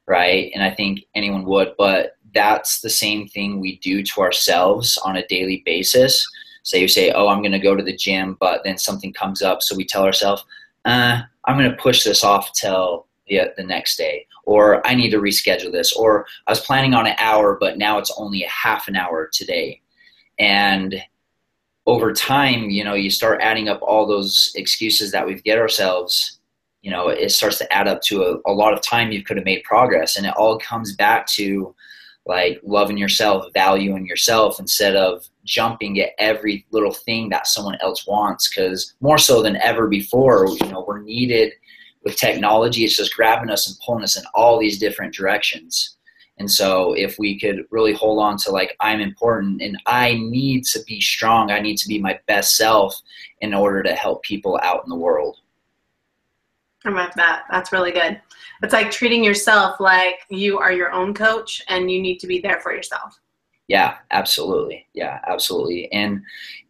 right? 0.08 0.52
And 0.56 0.64
I 0.64 0.72
think 0.72 1.06
anyone 1.14 1.46
would. 1.46 1.76
But 1.78 2.18
that's 2.34 2.82
the 2.82 2.90
same 2.90 3.28
thing 3.28 3.60
we 3.60 3.78
do 3.80 4.04
to 4.04 4.22
ourselves 4.22 4.98
on 5.06 5.16
a 5.18 5.28
daily 5.28 5.62
basis. 5.64 6.28
Say 6.64 6.82
you 6.82 6.88
say, 6.88 7.12
"Oh, 7.12 7.28
I'm 7.28 7.44
going 7.44 7.52
to 7.52 7.60
go 7.60 7.76
to 7.76 7.84
the 7.84 7.96
gym," 7.96 8.36
but 8.40 8.64
then 8.64 8.80
something 8.80 9.14
comes 9.14 9.44
up, 9.44 9.62
so 9.62 9.76
we 9.76 9.86
tell 9.86 10.04
ourselves, 10.04 10.44
uh, 10.86 11.22
"I'm 11.46 11.58
going 11.58 11.70
to 11.70 11.78
push 11.78 12.04
this 12.04 12.24
off 12.24 12.52
till 12.54 13.06
the, 13.28 13.54
the 13.58 13.64
next 13.64 13.98
day," 13.98 14.26
or 14.46 14.86
"I 14.88 14.96
need 14.96 15.12
to 15.12 15.20
reschedule 15.20 15.72
this," 15.72 15.94
or 15.94 16.26
"I 16.48 16.52
was 16.52 16.62
planning 16.62 16.94
on 16.94 17.08
an 17.08 17.16
hour, 17.18 17.58
but 17.60 17.78
now 17.78 17.98
it's 17.98 18.14
only 18.18 18.44
a 18.44 18.50
half 18.50 18.88
an 18.88 18.96
hour 18.96 19.30
today," 19.32 19.82
and 20.40 20.96
over 21.88 22.14
time, 22.14 22.70
you 22.72 22.84
know, 22.84 22.96
you 22.96 23.12
start 23.12 23.42
adding 23.42 23.70
up 23.70 23.80
all 23.82 24.08
those 24.08 24.52
excuses 24.56 25.12
that 25.12 25.28
we've 25.28 25.44
get 25.44 25.60
ourselves 25.60 26.40
you 26.86 26.92
know 26.92 27.10
it 27.10 27.32
starts 27.32 27.58
to 27.58 27.74
add 27.74 27.88
up 27.88 28.00
to 28.04 28.22
a, 28.22 28.52
a 28.52 28.54
lot 28.54 28.72
of 28.72 28.80
time 28.80 29.12
you 29.12 29.24
could 29.24 29.38
have 29.38 29.46
made 29.46 29.64
progress. 29.64 30.16
And 30.16 30.26
it 30.26 30.34
all 30.38 30.60
comes 30.60 30.96
back 30.96 31.26
to 31.30 31.76
like 32.28 32.62
loving 32.64 32.98
yourself 32.98 33.48
valuing 33.54 34.06
yourself 34.06 34.60
instead 34.60 34.96
of 34.96 35.28
jumping 35.44 36.00
at 36.00 36.12
every 36.20 36.66
little 36.72 36.94
thing 36.94 37.30
that 37.30 37.48
someone 37.48 37.78
else 37.82 38.06
wants. 38.08 38.48
Because 38.48 38.94
more 39.02 39.18
so 39.18 39.42
than 39.42 39.56
ever 39.58 39.88
before 39.88 40.48
you 40.48 40.72
know 40.72 40.86
we're 40.88 41.02
needed 41.02 41.54
with 42.06 42.16
technology 42.16 42.86
it's 42.86 42.96
just 42.96 43.16
grabbing 43.16 43.50
us 43.50 43.68
and 43.68 43.78
pulling 43.86 44.04
us 44.04 44.18
in 44.18 44.24
all 44.34 44.58
these 44.58 44.80
different 44.80 45.14
directions 45.14 45.98
and 46.38 46.50
so 46.50 46.94
if 46.94 47.18
we 47.18 47.40
could 47.40 47.66
really 47.72 47.94
hold 47.94 48.22
on 48.22 48.38
to 48.38 48.52
like 48.52 48.76
i'm 48.80 49.02
important 49.02 49.62
and 49.62 49.78
i 49.86 50.14
need 50.14 50.64
to 50.64 50.80
be 50.88 51.02
strong 51.02 51.52
i 51.52 51.60
need 51.60 51.78
to 51.78 51.88
be 51.88 52.00
my 52.00 52.18
best 52.28 52.56
self 52.56 52.96
in 53.42 53.54
order 53.54 53.84
to 53.84 53.94
help 53.94 54.24
people 54.24 54.58
out 54.64 54.84
in 54.84 54.90
the 54.90 54.96
world 54.96 55.38
I 56.86 56.92
like 56.92 57.16
that. 57.16 57.46
That's 57.50 57.72
really 57.72 57.92
good. 57.92 58.22
It's 58.62 58.74
like 58.74 58.92
treating 58.92 59.24
yourself 59.24 59.80
like 59.80 60.20
you 60.30 60.60
are 60.60 60.72
your 60.72 60.92
own 60.92 61.14
coach 61.14 61.64
and 61.68 61.90
you 61.92 62.02
need 62.02 62.20
to 62.20 62.28
be 62.28 62.40
there 62.40 62.60
for 62.62 62.74
yourself. 62.74 63.20
Yeah, 63.68 63.96
absolutely. 64.12 64.86
Yeah, 64.94 65.20
absolutely. 65.28 65.92
And 65.92 66.22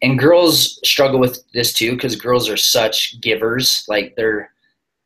and 0.01 0.17
girls 0.17 0.79
struggle 0.87 1.19
with 1.19 1.43
this 1.51 1.73
too 1.73 1.91
because 1.91 2.15
girls 2.15 2.49
are 2.49 2.57
such 2.57 3.19
givers. 3.19 3.85
Like 3.89 4.15
they're 4.15 4.51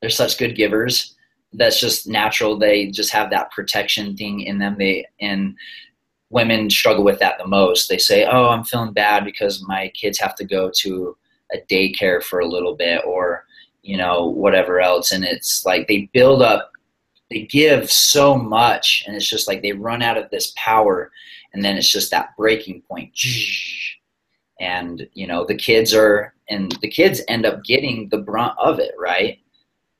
they're 0.01 0.09
such 0.09 0.37
good 0.37 0.55
givers. 0.55 1.15
That's 1.53 1.79
just 1.79 2.07
natural. 2.07 2.57
They 2.57 2.87
just 2.87 3.11
have 3.11 3.29
that 3.31 3.51
protection 3.51 4.15
thing 4.15 4.41
in 4.41 4.59
them. 4.59 4.75
They 4.77 5.05
and 5.19 5.55
women 6.29 6.69
struggle 6.69 7.03
with 7.03 7.19
that 7.19 7.37
the 7.39 7.47
most. 7.47 7.89
They 7.89 7.97
say, 7.97 8.25
"Oh, 8.25 8.49
I'm 8.49 8.63
feeling 8.63 8.93
bad 8.93 9.25
because 9.25 9.65
my 9.67 9.89
kids 9.95 10.19
have 10.19 10.35
to 10.35 10.45
go 10.45 10.69
to 10.75 11.17
a 11.53 11.57
daycare 11.69 12.21
for 12.23 12.39
a 12.39 12.47
little 12.47 12.75
bit," 12.75 13.03
or 13.05 13.45
you 13.81 13.97
know, 13.97 14.25
whatever 14.25 14.79
else. 14.79 15.11
And 15.11 15.23
it's 15.23 15.65
like 15.65 15.87
they 15.87 16.09
build 16.13 16.41
up, 16.41 16.71
they 17.29 17.41
give 17.41 17.91
so 17.91 18.35
much, 18.35 19.03
and 19.07 19.15
it's 19.15 19.29
just 19.29 19.47
like 19.47 19.61
they 19.61 19.71
run 19.71 20.01
out 20.01 20.17
of 20.17 20.29
this 20.29 20.53
power, 20.55 21.11
and 21.53 21.63
then 21.63 21.77
it's 21.77 21.89
just 21.89 22.11
that 22.11 22.35
breaking 22.37 22.81
point. 22.83 23.11
And, 24.59 25.07
you 25.13 25.25
know, 25.25 25.45
the 25.45 25.55
kids 25.55 25.93
are, 25.93 26.33
and 26.49 26.77
the 26.81 26.89
kids 26.89 27.21
end 27.29 27.45
up 27.45 27.63
getting 27.63 28.09
the 28.09 28.17
brunt 28.17 28.53
of 28.59 28.79
it, 28.79 28.93
right? 28.99 29.39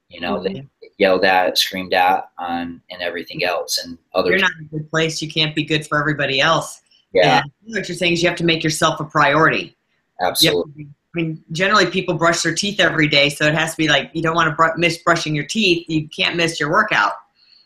You 0.10 0.22
know, 0.22 0.38
mm-hmm. 0.38 0.54
they 0.54 0.89
yelled 0.98 1.24
at, 1.24 1.58
screamed 1.58 1.94
at, 1.94 2.30
um, 2.38 2.82
and 2.89 3.01
everything 3.01 3.44
else. 3.44 3.84
And 3.84 3.98
other. 4.13 4.32
You're 4.32 4.39
not 4.39 4.51
in 4.60 4.66
a 4.66 4.70
good 4.70 4.89
place. 4.89 5.22
You 5.22 5.32
can't 5.32 5.56
be 5.56 5.63
good 5.63 5.86
for 5.86 6.00
everybody 6.00 6.42
else. 6.42 6.82
Yeah. 7.13 7.42
And 7.42 7.51
what 7.75 7.88
you're 7.88 7.98
saying 7.98 8.13
is 8.13 8.24
you 8.24 8.30
have 8.30 8.38
to 8.39 8.46
make 8.46 8.63
yourself 8.63 9.00
a 9.00 9.06
priority. 9.06 9.75
Absolutely. 10.22 10.88
I 11.16 11.22
mean, 11.22 11.44
generally 11.51 11.88
people 11.88 12.16
brush 12.16 12.44
their 12.44 12.54
teeth 12.54 12.80
every 12.80 13.08
day, 13.08 13.30
so 13.30 13.46
it 13.46 13.56
has 13.56 13.72
to 13.72 13.78
be 13.78 13.88
like 13.88 14.12
you 14.13 14.22
don't 14.22 14.36
want 14.36 14.50
to 14.50 14.56
br- 14.56 14.78
miss 14.78 15.00
brushing 15.00 15.34
your 15.34 15.46
teeth. 15.46 15.86
You 15.89 16.08
can't 16.10 16.36
miss 16.36 16.60
your 16.60 16.70
workout. 16.70 17.13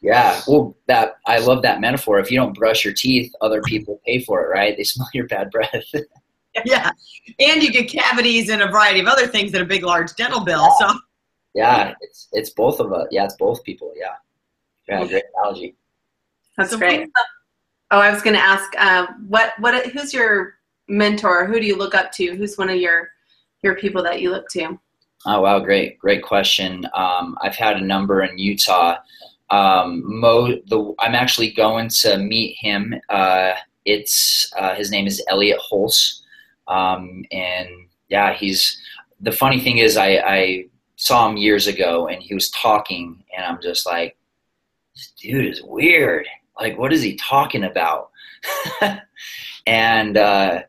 Yeah, 0.02 0.42
well, 0.48 0.76
that 0.88 1.18
I 1.26 1.40
love 1.40 1.62
that 1.64 1.82
metaphor. 1.82 2.20
If 2.20 2.32
you 2.32 2.38
don't 2.38 2.54
brush 2.54 2.86
your 2.86 2.94
teeth, 2.94 3.34
other 3.42 3.62
people 3.62 4.00
pay 4.06 4.20
for 4.20 4.44
it, 4.44 4.50
right? 4.50 4.78
They 4.78 4.84
smell 4.84 5.10
your 5.14 5.28
bad 5.28 5.52
breath. 5.52 5.72
yeah, 6.66 6.92
and 7.40 7.62
you 7.62 7.72
get 7.72 7.90
cavities 7.90 8.50
and 8.50 8.62
a 8.62 8.68
variety 8.68 9.02
of 9.02 9.08
other 9.08 9.28
things 9.28 9.54
and 9.54 9.62
a 9.62 9.66
big, 9.66 9.84
large 9.84 10.14
dental 10.16 10.46
bill. 10.46 10.70
So. 10.80 10.94
Yeah, 11.54 11.94
it's 12.02 12.28
it's 12.32 12.50
both 12.50 12.80
of 12.80 12.92
us. 12.92 13.08
Yeah, 13.12 13.26
it's 13.26 13.36
both 13.36 13.64
people. 13.64 13.94
Yeah, 13.96 14.16
yeah, 14.88 15.06
great 15.08 15.24
analogy. 15.38 15.76
That's 16.58 16.72
so 16.72 16.78
great. 16.78 17.10
Oh, 17.92 18.00
I 18.00 18.12
was 18.12 18.24
going 18.24 18.36
to 18.36 18.42
ask, 18.42 18.74
uh, 18.78 19.08
what 19.28 19.54
what 19.60 19.86
who's 19.88 20.14
your 20.14 20.56
mentor? 20.88 21.46
Who 21.46 21.60
do 21.60 21.66
you 21.66 21.76
look 21.78 21.94
up 21.94 22.12
to? 22.14 22.36
Who's 22.36 22.58
one 22.58 22.70
of 22.70 22.78
your 22.78 23.10
your 23.62 23.76
people 23.76 24.02
that 24.04 24.22
you 24.22 24.32
look 24.32 24.50
to? 24.50 24.80
Oh 25.26 25.42
wow, 25.42 25.60
great, 25.60 26.00
great 26.00 26.24
question. 26.24 26.86
Um, 26.94 27.38
I've 27.42 27.56
had 27.56 27.78
a 27.78 27.86
number 27.86 28.24
in 28.24 28.38
Utah. 28.38 28.98
Um, 29.50 30.02
Mo, 30.06 30.56
the, 30.66 30.94
I'm 31.00 31.14
actually 31.14 31.52
going 31.52 31.90
to 32.02 32.18
meet 32.18 32.58
him. 32.60 32.96
Uh, 33.10 33.54
it's 33.86 34.52
uh, 34.58 34.74
his 34.74 34.90
name 34.90 35.06
is 35.06 35.24
Elliot 35.28 35.60
Hulse, 35.72 36.22
um, 36.68 37.24
and 37.32 37.70
yeah, 38.10 38.34
he's. 38.34 38.80
The 39.22 39.32
funny 39.32 39.62
thing 39.62 39.78
is, 39.78 39.96
I, 39.96 40.22
I 40.26 40.66
saw 41.04 41.30
him 41.30 41.36
years 41.36 41.68
ago, 41.68 42.08
and 42.08 42.24
he 42.24 42.34
was 42.34 42.50
talking, 42.52 43.22
and 43.36 43.46
I'm 43.46 43.62
just 43.62 43.86
like, 43.86 44.16
dude 45.20 45.46
is 45.46 45.62
weird. 45.62 46.26
Like, 46.58 46.78
what 46.78 46.94
is 46.94 47.02
he 47.02 47.18
talking 47.18 47.66
about? 47.66 48.10
and 49.68 50.16
uh, 50.16 50.62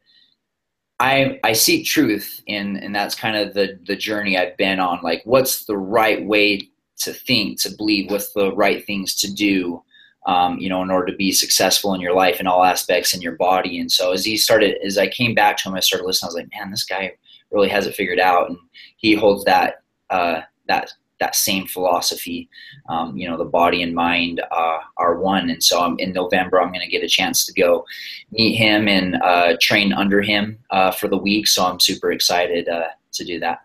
I 0.98 1.38
I 1.44 1.52
seek 1.52 1.86
truth, 1.86 2.42
and 2.48 2.76
and 2.76 2.92
that's 2.92 3.14
kind 3.14 3.36
of 3.36 3.54
the 3.54 3.78
the 3.86 3.94
journey 3.94 4.36
I've 4.36 4.56
been 4.56 4.80
on. 4.80 4.98
Like, 5.04 5.22
what's 5.24 5.66
the 5.66 5.76
right 5.76 6.24
way 6.24 6.68
to 7.02 7.12
think, 7.12 7.60
to 7.62 7.70
believe? 7.70 8.10
What's 8.10 8.32
the 8.32 8.52
right 8.56 8.84
things 8.84 9.14
to 9.16 9.32
do? 9.32 9.84
Um, 10.26 10.58
you 10.58 10.68
know, 10.68 10.82
in 10.82 10.90
order 10.90 11.12
to 11.12 11.16
be 11.16 11.30
successful 11.30 11.94
in 11.94 12.00
your 12.00 12.14
life 12.14 12.40
in 12.40 12.48
all 12.48 12.64
aspects 12.64 13.14
in 13.14 13.22
your 13.22 13.36
body. 13.36 13.78
And 13.78 13.92
so 13.92 14.12
as 14.12 14.24
he 14.24 14.36
started, 14.38 14.78
as 14.84 14.98
I 14.98 15.06
came 15.06 15.34
back 15.34 15.58
to 15.58 15.68
him, 15.68 15.74
I 15.74 15.80
started 15.80 16.06
listening. 16.06 16.26
I 16.26 16.30
was 16.30 16.34
like, 16.34 16.50
man, 16.58 16.70
this 16.70 16.84
guy 16.84 17.12
really 17.52 17.68
has 17.68 17.86
it 17.86 17.94
figured 17.94 18.18
out, 18.18 18.48
and 18.48 18.58
he 18.96 19.14
holds 19.14 19.44
that 19.44 19.83
uh, 20.10 20.40
that 20.68 20.92
that 21.20 21.36
same 21.36 21.66
philosophy. 21.66 22.48
Um, 22.88 23.16
you 23.16 23.28
know, 23.28 23.38
the 23.38 23.44
body 23.44 23.82
and 23.82 23.94
mind 23.94 24.42
uh, 24.50 24.78
are 24.96 25.18
one, 25.18 25.48
and 25.50 25.62
so 25.62 25.80
I'm, 25.80 25.98
in 25.98 26.12
November 26.12 26.60
I'm 26.60 26.68
going 26.68 26.80
to 26.80 26.88
get 26.88 27.04
a 27.04 27.08
chance 27.08 27.46
to 27.46 27.52
go 27.52 27.84
meet 28.30 28.56
him 28.56 28.88
and 28.88 29.16
uh, 29.22 29.56
train 29.60 29.92
under 29.92 30.20
him 30.20 30.58
uh, 30.70 30.90
for 30.90 31.08
the 31.08 31.16
week. 31.16 31.46
So 31.46 31.64
I'm 31.64 31.80
super 31.80 32.12
excited 32.12 32.68
uh, 32.68 32.88
to 33.12 33.24
do 33.24 33.38
that. 33.40 33.60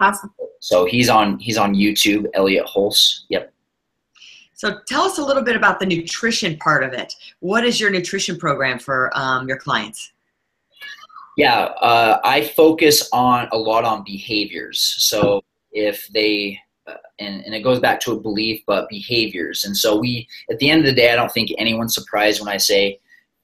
Awesome. 0.00 0.32
So 0.60 0.84
he's 0.84 1.08
on 1.08 1.38
he's 1.38 1.58
on 1.58 1.74
YouTube, 1.74 2.26
Elliot 2.34 2.66
Hulse. 2.66 3.20
Yep. 3.28 3.52
So 4.54 4.78
tell 4.86 5.02
us 5.02 5.18
a 5.18 5.24
little 5.24 5.42
bit 5.42 5.56
about 5.56 5.80
the 5.80 5.86
nutrition 5.86 6.56
part 6.58 6.84
of 6.84 6.92
it. 6.92 7.12
What 7.40 7.64
is 7.64 7.80
your 7.80 7.90
nutrition 7.90 8.38
program 8.38 8.78
for 8.78 9.10
um, 9.18 9.48
your 9.48 9.58
clients? 9.58 10.11
Yeah, 11.36 11.60
uh, 11.80 12.20
I 12.24 12.42
focus 12.42 13.08
on 13.12 13.48
a 13.52 13.56
lot 13.56 13.84
on 13.84 14.04
behaviors. 14.04 14.94
So 14.98 15.42
if 15.72 16.06
they 16.08 16.58
uh, 16.86 16.94
and, 17.20 17.44
and 17.44 17.54
it 17.54 17.60
goes 17.60 17.78
back 17.78 18.00
to 18.00 18.12
a 18.12 18.20
belief 18.20 18.60
but 18.66 18.88
behaviors. 18.88 19.64
And 19.64 19.76
so 19.76 19.96
we 19.96 20.26
at 20.50 20.58
the 20.58 20.68
end 20.68 20.80
of 20.80 20.86
the 20.86 20.92
day 20.92 21.12
i 21.12 21.16
don't 21.16 21.30
think 21.32 21.50
anyone's 21.56 21.94
surprised 21.94 22.40
when 22.40 22.52
i 22.52 22.56
say 22.56 22.98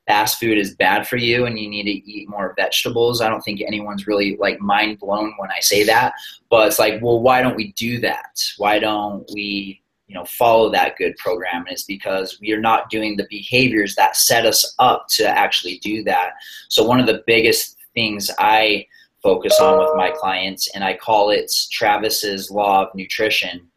fast 0.09 0.41
food 0.41 0.59
is 0.59 0.75
bad 0.75 1.07
for 1.07 1.19
you 1.19 1.47
and 1.47 1.59
you 1.59 1.69
need 1.69 1.85
to 1.85 2.11
eat 2.11 2.29
more 2.31 2.55
vegetables. 2.57 3.21
I 3.21 3.29
don't 3.29 3.43
think 3.43 3.61
anyone's 3.61 4.07
really 4.07 4.37
like 4.39 4.59
mind 4.59 4.99
blown 4.99 5.35
when 5.39 5.51
i 5.51 5.61
say 5.61 5.85
that. 5.85 6.15
But 6.51 6.69
it's 6.69 6.79
like 6.79 7.01
well 7.01 7.21
why 7.21 7.43
don't 7.43 7.57
we 7.57 7.73
do 7.73 8.01
that? 8.01 8.43
Why 8.59 8.79
don't 8.79 9.29
we 9.33 9.81
you 10.09 10.15
know 10.15 10.25
follow 10.25 10.71
that 10.73 10.97
good 10.97 11.17
program? 11.17 11.63
And 11.63 11.71
it's 11.71 11.85
because 11.85 12.39
we 12.41 12.53
are 12.53 12.61
not 12.61 12.91
doing 12.91 13.17
the 13.17 13.27
behaviors 13.31 13.95
that 13.95 14.17
set 14.17 14.47
us 14.47 14.75
up 14.79 15.07
to 15.11 15.29
actually 15.29 15.79
do 15.79 16.03
that. 16.05 16.33
So 16.69 16.85
one 16.85 16.99
of 16.99 17.07
the 17.07 17.23
biggest 17.27 17.78
things 17.95 18.31
i 18.39 18.87
focus 19.23 19.61
on 19.61 19.79
with 19.79 19.97
my 19.97 20.11
clients, 20.11 20.69
and 20.75 20.85
I 20.85 20.97
call 20.97 21.31
it 21.31 21.53
Travis's 21.71 22.51
Law 22.51 22.85
of 22.85 22.95
Nutrition. 22.95 23.69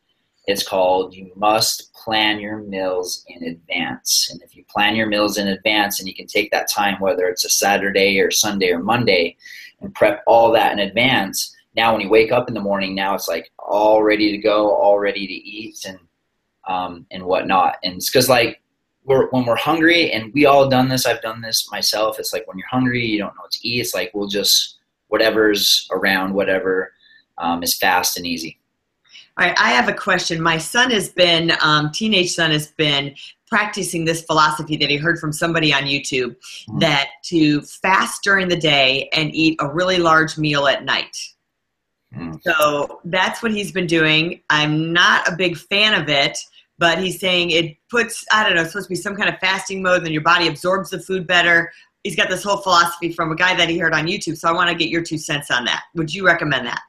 It's 0.48 0.68
called 0.68 1.14
You 1.14 1.32
Must 1.36 1.94
Plan 1.94 2.40
Your 2.40 2.60
Meals 2.60 3.24
in 3.28 3.44
Advance. 3.44 4.30
And 4.32 4.42
if 4.44 4.56
you 4.56 4.64
plan 4.66 4.96
your 4.96 5.08
meals 5.08 5.38
in 5.38 5.48
advance 5.48 6.00
and 6.00 6.08
you 6.08 6.16
can 6.16 6.28
take 6.28 6.52
that 6.52 6.70
time, 6.70 7.00
whether 7.00 7.28
it's 7.28 7.46
a 7.46 7.50
Saturday 7.50 8.20
or 8.20 8.32
Sunday 8.32 8.72
or 8.72 8.80
Monday, 8.80 9.38
and 9.82 9.94
prep 9.94 10.24
all 10.28 10.52
that 10.52 10.74
in 10.74 10.80
advance, 10.80 11.56
now 11.76 11.92
when 11.92 12.02
you 12.02 12.10
wake 12.10 12.32
up 12.32 12.48
in 12.48 12.54
the 12.54 12.60
morning, 12.60 12.94
now 12.94 13.16
it's 13.16 13.28
like 13.28 13.52
all 13.58 14.04
ready 14.04 14.32
to 14.32 14.38
go, 14.38 14.74
all 14.74 15.00
ready 15.00 15.26
to 15.26 15.34
eat, 15.34 15.86
and 15.88 16.00
um, 16.68 17.06
and 17.12 17.24
whatnot. 17.24 17.76
And 17.84 17.96
it's 17.96 18.10
because 18.10 18.30
like 18.30 18.61
we're, 19.04 19.30
when 19.30 19.46
we're 19.46 19.56
hungry, 19.56 20.12
and 20.12 20.32
we 20.34 20.46
all 20.46 20.70
done 20.70 20.90
this. 20.90 21.06
I've 21.06 21.22
done 21.22 21.42
this 21.42 21.72
myself. 21.72 22.20
It's 22.20 22.34
like 22.34 22.48
when 22.48 22.58
you're 22.58 22.68
hungry, 22.68 23.06
you 23.06 23.18
don't 23.18 23.36
know 23.36 23.42
what 23.42 23.52
to 23.52 23.68
eat. 23.68 23.82
It's 23.82 23.96
like 23.96 24.12
we'll 24.14 24.28
just 24.28 24.78
whatever's 25.08 25.88
around, 25.92 26.34
whatever 26.34 26.94
um, 27.38 27.62
is 27.64 27.78
fast 27.78 28.18
and 28.18 28.26
easy. 28.26 28.58
All 29.38 29.46
right, 29.46 29.58
I 29.60 29.72
have 29.72 29.90
a 29.90 29.94
question. 29.94 30.42
My 30.42 30.58
son 30.58 30.92
has 30.92 31.10
been, 31.10 31.54
um, 31.62 31.92
teenage 31.92 32.32
son 32.32 32.52
has 32.52 32.68
been 32.72 33.16
practicing 33.48 34.06
this 34.06 34.24
philosophy 34.24 34.78
that 34.78 34.90
he 34.90 34.98
heard 34.98 35.20
from 35.20 35.34
somebody 35.34 35.74
on 35.74 35.84
YouTube 35.84 36.36
mm-hmm. 36.36 36.80
that 36.80 37.10
to 37.24 37.62
fast 37.62 38.24
during 38.24 38.48
the 38.48 38.56
day 38.56 39.10
and 39.14 39.34
eat 39.36 39.58
a 39.60 39.68
really 39.68 39.98
large 39.98 40.38
meal 40.38 40.68
at 40.68 40.86
night. 40.86 41.18
Mm-hmm. 42.16 42.38
So 42.44 43.02
that's 43.06 43.42
what 43.42 43.52
he's 43.52 43.72
been 43.72 43.88
doing. 43.88 44.42
I'm 44.50 44.94
not 44.94 45.28
a 45.28 45.36
big 45.36 45.58
fan 45.58 46.00
of 46.00 46.08
it, 46.10 46.38
but 46.82 46.98
he's 46.98 47.20
saying 47.20 47.52
it 47.52 47.78
puts 47.90 48.26
I 48.34 48.44
don't 48.44 48.56
know, 48.56 48.64
it's 48.64 48.72
supposed 48.72 48.88
to 48.88 48.90
be 48.90 48.96
some 48.96 49.16
kind 49.16 49.30
of 49.30 49.40
fasting 49.40 49.84
mode, 49.84 50.04
then 50.04 50.12
your 50.12 50.24
body 50.24 50.48
absorbs 50.48 50.90
the 50.90 51.00
food 51.00 51.28
better. 51.28 51.72
He's 52.04 52.16
got 52.16 52.28
this 52.28 52.44
whole 52.44 52.58
philosophy 52.58 53.14
from 53.14 53.32
a 53.32 53.36
guy 53.36 53.56
that 53.56 53.70
he 53.70 53.78
heard 53.78 53.94
on 53.94 54.08
YouTube. 54.08 54.36
So 54.36 54.50
I 54.50 54.52
want 54.52 54.70
to 54.70 54.76
get 54.76 54.90
your 54.90 55.04
two 55.04 55.20
cents 55.20 55.52
on 55.52 55.64
that. 55.66 55.84
Would 55.94 56.12
you 56.12 56.26
recommend 56.26 56.66
that? 56.66 56.82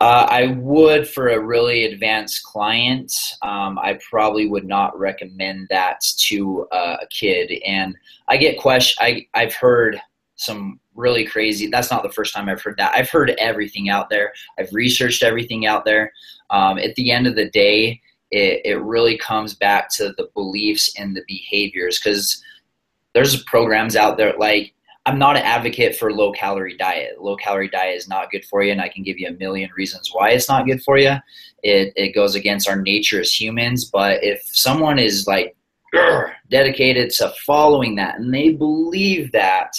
Uh, 0.00 0.26
I 0.30 0.46
would 0.58 1.06
for 1.06 1.28
a 1.28 1.38
really 1.38 1.84
advanced 1.84 2.44
client. 2.44 3.12
Um, 3.42 3.78
I 3.78 3.98
probably 4.08 4.48
would 4.48 4.66
not 4.66 4.98
recommend 4.98 5.66
that 5.68 6.00
to 6.20 6.66
uh, 6.72 6.96
a 7.02 7.06
kid. 7.08 7.60
And 7.66 7.94
I 8.28 8.38
get 8.38 8.58
question. 8.58 8.96
I 9.00 9.26
I've 9.34 9.54
heard 9.54 10.00
some 10.36 10.80
really 10.94 11.26
crazy. 11.26 11.66
That's 11.66 11.90
not 11.90 12.02
the 12.02 12.12
first 12.12 12.34
time 12.34 12.48
I've 12.48 12.62
heard 12.62 12.78
that. 12.78 12.94
I've 12.94 13.10
heard 13.10 13.34
everything 13.38 13.90
out 13.90 14.08
there. 14.08 14.32
I've 14.58 14.72
researched 14.72 15.22
everything 15.22 15.66
out 15.66 15.84
there. 15.84 16.10
Um, 16.48 16.78
at 16.78 16.94
the 16.94 17.10
end 17.10 17.26
of 17.26 17.34
the 17.34 17.50
day, 17.50 18.00
it, 18.30 18.62
it 18.64 18.82
really 18.82 19.16
comes 19.16 19.54
back 19.54 19.90
to 19.96 20.12
the 20.16 20.28
beliefs 20.34 20.92
and 20.98 21.16
the 21.16 21.22
behaviors 21.26 21.98
because 21.98 22.42
there's 23.14 23.42
programs 23.44 23.96
out 23.96 24.16
there 24.16 24.34
like 24.38 24.72
I'm 25.06 25.20
not 25.20 25.36
an 25.36 25.42
advocate 25.42 25.94
for 25.94 26.12
low 26.12 26.32
calorie 26.32 26.76
diet. 26.76 27.22
Low 27.22 27.36
calorie 27.36 27.68
diet 27.68 27.96
is 27.96 28.08
not 28.08 28.32
good 28.32 28.44
for 28.44 28.64
you, 28.64 28.72
and 28.72 28.80
I 28.80 28.88
can 28.88 29.04
give 29.04 29.20
you 29.20 29.28
a 29.28 29.32
million 29.32 29.70
reasons 29.76 30.10
why 30.12 30.30
it's 30.30 30.48
not 30.48 30.66
good 30.66 30.82
for 30.82 30.98
you. 30.98 31.14
It 31.62 31.92
it 31.94 32.12
goes 32.12 32.34
against 32.34 32.68
our 32.68 32.82
nature 32.82 33.20
as 33.20 33.32
humans. 33.32 33.84
But 33.84 34.24
if 34.24 34.42
someone 34.46 34.98
is 34.98 35.28
like 35.28 35.56
dedicated 36.50 37.10
to 37.10 37.32
following 37.46 37.94
that 37.94 38.18
and 38.18 38.34
they 38.34 38.50
believe 38.50 39.30
that, 39.30 39.72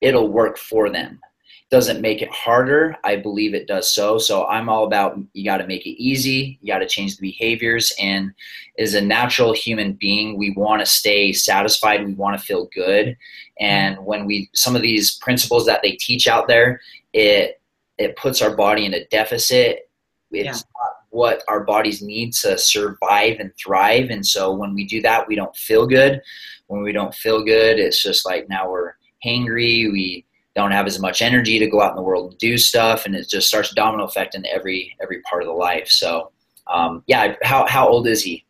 it'll 0.00 0.28
work 0.28 0.58
for 0.58 0.88
them 0.90 1.20
doesn't 1.70 2.00
make 2.00 2.20
it 2.20 2.30
harder. 2.30 2.96
I 3.04 3.16
believe 3.16 3.54
it 3.54 3.68
does 3.68 3.88
so. 3.88 4.18
So 4.18 4.46
I'm 4.46 4.68
all 4.68 4.84
about 4.84 5.18
you 5.34 5.44
got 5.44 5.58
to 5.58 5.66
make 5.66 5.86
it 5.86 6.02
easy. 6.02 6.58
You 6.60 6.72
got 6.72 6.80
to 6.80 6.86
change 6.86 7.16
the 7.16 7.22
behaviors. 7.22 7.92
And 8.00 8.32
as 8.78 8.94
a 8.94 9.00
natural 9.00 9.52
human 9.52 9.92
being, 9.92 10.36
we 10.36 10.50
want 10.50 10.80
to 10.80 10.86
stay 10.86 11.32
satisfied. 11.32 12.04
We 12.04 12.14
want 12.14 12.38
to 12.38 12.44
feel 12.44 12.68
good. 12.74 13.16
And 13.60 14.04
when 14.04 14.26
we 14.26 14.50
some 14.52 14.74
of 14.74 14.82
these 14.82 15.16
principles 15.16 15.64
that 15.66 15.82
they 15.82 15.92
teach 15.92 16.26
out 16.26 16.48
there, 16.48 16.80
it 17.12 17.60
it 17.98 18.16
puts 18.16 18.42
our 18.42 18.56
body 18.56 18.84
in 18.84 18.94
a 18.94 19.04
deficit. 19.06 19.88
It's 20.32 20.44
yeah. 20.44 20.52
not 20.52 20.92
what 21.10 21.44
our 21.48 21.62
bodies 21.62 22.02
need 22.02 22.32
to 22.32 22.58
survive 22.58 23.38
and 23.38 23.52
thrive. 23.56 24.10
And 24.10 24.26
so 24.26 24.52
when 24.52 24.74
we 24.74 24.86
do 24.86 25.02
that, 25.02 25.28
we 25.28 25.36
don't 25.36 25.54
feel 25.54 25.86
good. 25.86 26.20
When 26.66 26.82
we 26.82 26.92
don't 26.92 27.14
feel 27.14 27.44
good, 27.44 27.78
it's 27.78 28.02
just 28.02 28.24
like 28.24 28.48
now 28.48 28.70
we're 28.70 28.94
hangry. 29.24 29.90
We 29.90 30.24
don't 30.54 30.72
have 30.72 30.86
as 30.86 30.98
much 30.98 31.22
energy 31.22 31.58
to 31.58 31.66
go 31.66 31.80
out 31.80 31.90
in 31.90 31.96
the 31.96 32.02
world 32.02 32.30
and 32.30 32.38
do 32.38 32.58
stuff, 32.58 33.06
and 33.06 33.14
it 33.14 33.28
just 33.28 33.48
starts 33.48 33.72
domino 33.74 34.04
effect 34.04 34.34
in 34.34 34.44
every 34.46 34.96
every 35.00 35.20
part 35.22 35.42
of 35.42 35.46
the 35.46 35.54
life. 35.54 35.88
So, 35.88 36.32
um, 36.66 37.02
yeah, 37.06 37.34
how 37.42 37.66
how 37.66 37.88
old 37.88 38.06
is 38.06 38.22
he? 38.22 38.44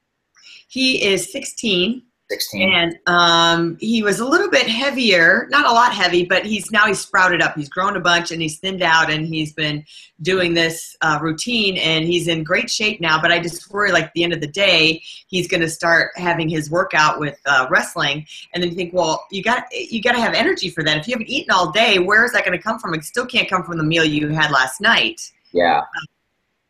He 0.69 1.04
is 1.04 1.30
16. 1.33 2.02
16. 2.30 2.72
And 2.72 2.99
um, 3.08 3.76
he 3.80 4.04
was 4.04 4.20
a 4.20 4.25
little 4.25 4.49
bit 4.49 4.68
heavier, 4.68 5.49
not 5.50 5.66
a 5.66 5.72
lot 5.72 5.92
heavy, 5.92 6.25
but 6.25 6.46
he's 6.46 6.70
now 6.70 6.87
he's 6.87 7.00
sprouted 7.00 7.42
up. 7.42 7.56
He's 7.56 7.68
grown 7.68 7.96
a 7.96 8.00
bunch 8.00 8.30
and 8.30 8.40
he's 8.40 8.58
thinned 8.60 8.82
out 8.82 9.10
and 9.10 9.26
he's 9.26 9.52
been 9.52 9.84
doing 10.22 10.54
this 10.54 10.96
uh, 11.00 11.18
routine 11.20 11.76
and 11.76 12.04
he's 12.04 12.28
in 12.28 12.44
great 12.44 12.70
shape 12.70 13.00
now. 13.00 13.20
But 13.20 13.32
I 13.32 13.40
just 13.40 13.68
worry, 13.72 13.90
like, 13.90 14.12
the 14.14 14.22
end 14.22 14.32
of 14.32 14.40
the 14.40 14.46
day, 14.46 15.02
he's 15.26 15.49
going 15.49 15.60
to 15.60 15.68
start 15.68 16.12
having 16.14 16.49
his 16.49 16.70
workout 16.70 17.18
with 17.18 17.37
uh, 17.46 17.66
wrestling, 17.68 18.26
and 18.54 18.62
then 18.62 18.70
you 18.70 18.76
think, 18.76 18.94
well, 18.94 19.26
you 19.30 19.42
got 19.42 19.64
you 19.72 20.00
got 20.00 20.12
to 20.12 20.20
have 20.20 20.34
energy 20.34 20.70
for 20.70 20.84
that. 20.84 20.96
If 20.99 21.08
you 21.08 21.14
haven't 21.14 21.28
eaten 21.28 21.50
all 21.50 21.72
day, 21.72 21.99
where 21.99 22.25
is 22.25 22.32
that 22.32 22.44
going 22.44 22.56
to 22.56 22.62
come 22.62 22.78
from? 22.78 22.94
It 22.94 23.04
still 23.04 23.26
can't 23.26 23.50
come 23.50 23.64
from 23.64 23.76
the 23.76 23.84
meal 23.84 24.04
you 24.04 24.28
had 24.28 24.52
last 24.52 24.80
night. 24.80 25.32
Yeah. 25.52 25.82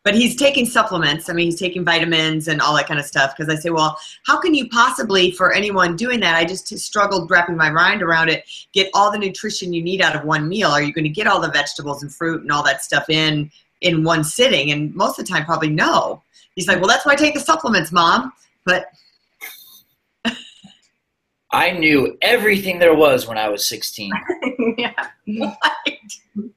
But 0.03 0.15
he's 0.15 0.35
taking 0.35 0.65
supplements. 0.65 1.29
I 1.29 1.33
mean, 1.33 1.45
he's 1.45 1.59
taking 1.59 1.85
vitamins 1.85 2.47
and 2.47 2.59
all 2.59 2.75
that 2.75 2.87
kind 2.87 2.99
of 2.99 3.05
stuff. 3.05 3.35
Because 3.35 3.53
I 3.53 3.59
say, 3.59 3.69
well, 3.69 3.97
how 4.25 4.39
can 4.39 4.55
you 4.55 4.67
possibly, 4.69 5.31
for 5.31 5.53
anyone 5.53 5.95
doing 5.95 6.19
that, 6.21 6.35
I 6.35 6.43
just 6.43 6.75
struggled 6.79 7.29
wrapping 7.29 7.55
my 7.55 7.69
mind 7.69 8.01
around 8.01 8.29
it, 8.29 8.43
get 8.73 8.89
all 8.95 9.11
the 9.11 9.19
nutrition 9.19 9.73
you 9.73 9.83
need 9.83 10.01
out 10.01 10.15
of 10.15 10.23
one 10.23 10.47
meal? 10.47 10.69
Are 10.69 10.81
you 10.81 10.91
going 10.91 11.03
to 11.03 11.09
get 11.09 11.27
all 11.27 11.39
the 11.39 11.51
vegetables 11.51 12.01
and 12.01 12.11
fruit 12.13 12.41
and 12.41 12.51
all 12.51 12.63
that 12.63 12.83
stuff 12.83 13.09
in 13.09 13.51
in 13.81 14.03
one 14.03 14.23
sitting? 14.23 14.71
And 14.71 14.93
most 14.95 15.19
of 15.19 15.25
the 15.25 15.31
time, 15.31 15.45
probably 15.45 15.69
no. 15.69 16.23
He's 16.55 16.67
like, 16.67 16.79
well, 16.79 16.87
that's 16.87 17.05
why 17.05 17.13
I 17.13 17.15
take 17.15 17.35
the 17.35 17.39
supplements, 17.39 17.91
mom. 17.91 18.33
But 18.65 18.87
I 21.51 21.71
knew 21.71 22.17
everything 22.21 22.79
there 22.79 22.95
was 22.95 23.27
when 23.27 23.37
I 23.37 23.49
was 23.49 23.67
16. 23.67 24.11
yeah. 24.77 25.07
What? 25.27 25.57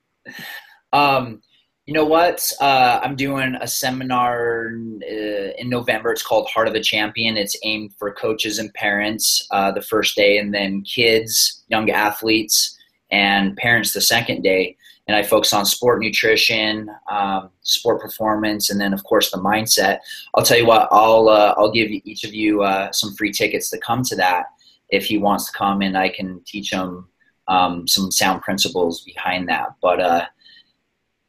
Um, 0.92 1.42
you 1.86 1.92
know 1.92 2.04
what? 2.04 2.50
Uh, 2.60 3.00
I'm 3.02 3.14
doing 3.14 3.56
a 3.60 3.68
seminar 3.68 4.72
uh, 5.02 5.50
in 5.58 5.68
November. 5.68 6.12
It's 6.12 6.22
called 6.22 6.48
Heart 6.48 6.68
of 6.68 6.74
a 6.74 6.80
Champion. 6.80 7.36
It's 7.36 7.56
aimed 7.62 7.92
for 7.98 8.10
coaches 8.12 8.58
and 8.58 8.72
parents 8.72 9.46
uh, 9.50 9.70
the 9.70 9.82
first 9.82 10.16
day, 10.16 10.38
and 10.38 10.54
then 10.54 10.82
kids, 10.82 11.62
young 11.68 11.90
athletes, 11.90 12.78
and 13.10 13.54
parents 13.58 13.92
the 13.92 14.00
second 14.00 14.42
day. 14.42 14.76
And 15.06 15.14
I 15.14 15.22
focus 15.22 15.52
on 15.52 15.66
sport 15.66 16.00
nutrition, 16.00 16.88
um, 17.10 17.50
sport 17.60 18.00
performance, 18.00 18.70
and 18.70 18.80
then 18.80 18.94
of 18.94 19.04
course 19.04 19.30
the 19.30 19.36
mindset. 19.36 19.98
I'll 20.34 20.44
tell 20.44 20.56
you 20.56 20.66
what. 20.66 20.88
I'll 20.90 21.28
uh, 21.28 21.54
I'll 21.58 21.70
give 21.70 21.90
each 21.90 22.24
of 22.24 22.32
you 22.32 22.62
uh, 22.62 22.92
some 22.92 23.14
free 23.14 23.30
tickets 23.30 23.68
to 23.70 23.78
come 23.80 24.02
to 24.04 24.16
that 24.16 24.46
if 24.88 25.04
he 25.04 25.18
wants 25.18 25.50
to 25.50 25.58
come, 25.58 25.82
and 25.82 25.98
I 25.98 26.08
can 26.08 26.40
teach 26.46 26.72
him 26.72 27.08
um, 27.46 27.86
some 27.86 28.10
sound 28.10 28.40
principles 28.40 29.02
behind 29.02 29.50
that. 29.50 29.74
But 29.82 30.00
uh, 30.00 30.24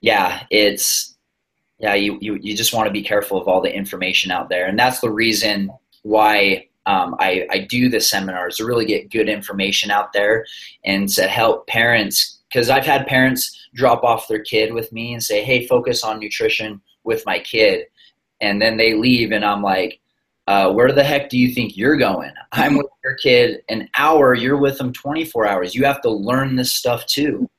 yeah, 0.05 0.45
it's 0.51 1.15
yeah, 1.79 1.95
you, 1.95 2.19
you, 2.21 2.37
you 2.39 2.55
just 2.55 2.73
want 2.73 2.85
to 2.85 2.93
be 2.93 3.01
careful 3.01 3.41
of 3.41 3.47
all 3.47 3.59
the 3.59 3.75
information 3.75 4.31
out 4.31 4.49
there. 4.49 4.67
And 4.67 4.77
that's 4.77 4.99
the 4.99 5.09
reason 5.09 5.71
why 6.03 6.67
um, 6.85 7.15
I, 7.19 7.47
I 7.49 7.59
do 7.67 7.89
the 7.89 7.99
seminars 7.99 8.57
to 8.57 8.65
really 8.65 8.85
get 8.85 9.09
good 9.09 9.27
information 9.27 9.89
out 9.89 10.13
there 10.13 10.45
and 10.85 11.09
to 11.09 11.23
help 11.23 11.65
parents. 11.65 12.39
Because 12.47 12.69
I've 12.69 12.85
had 12.85 13.07
parents 13.07 13.67
drop 13.73 14.03
off 14.03 14.27
their 14.27 14.43
kid 14.43 14.73
with 14.73 14.93
me 14.93 15.11
and 15.11 15.23
say, 15.23 15.43
hey, 15.43 15.65
focus 15.65 16.03
on 16.03 16.19
nutrition 16.19 16.79
with 17.03 17.25
my 17.25 17.39
kid. 17.39 17.87
And 18.39 18.61
then 18.61 18.77
they 18.77 18.93
leave, 18.93 19.31
and 19.31 19.43
I'm 19.43 19.63
like, 19.63 19.99
uh, 20.47 20.71
where 20.71 20.91
the 20.91 21.03
heck 21.03 21.29
do 21.29 21.39
you 21.39 21.51
think 21.51 21.75
you're 21.75 21.97
going? 21.97 22.31
I'm 22.51 22.77
with 22.77 22.85
your 23.03 23.15
kid 23.15 23.63
an 23.69 23.89
hour, 23.97 24.35
you're 24.35 24.59
with 24.59 24.77
them 24.77 24.93
24 24.93 25.47
hours. 25.47 25.73
You 25.73 25.83
have 25.85 26.01
to 26.01 26.11
learn 26.11 26.55
this 26.55 26.71
stuff 26.71 27.07
too. 27.07 27.49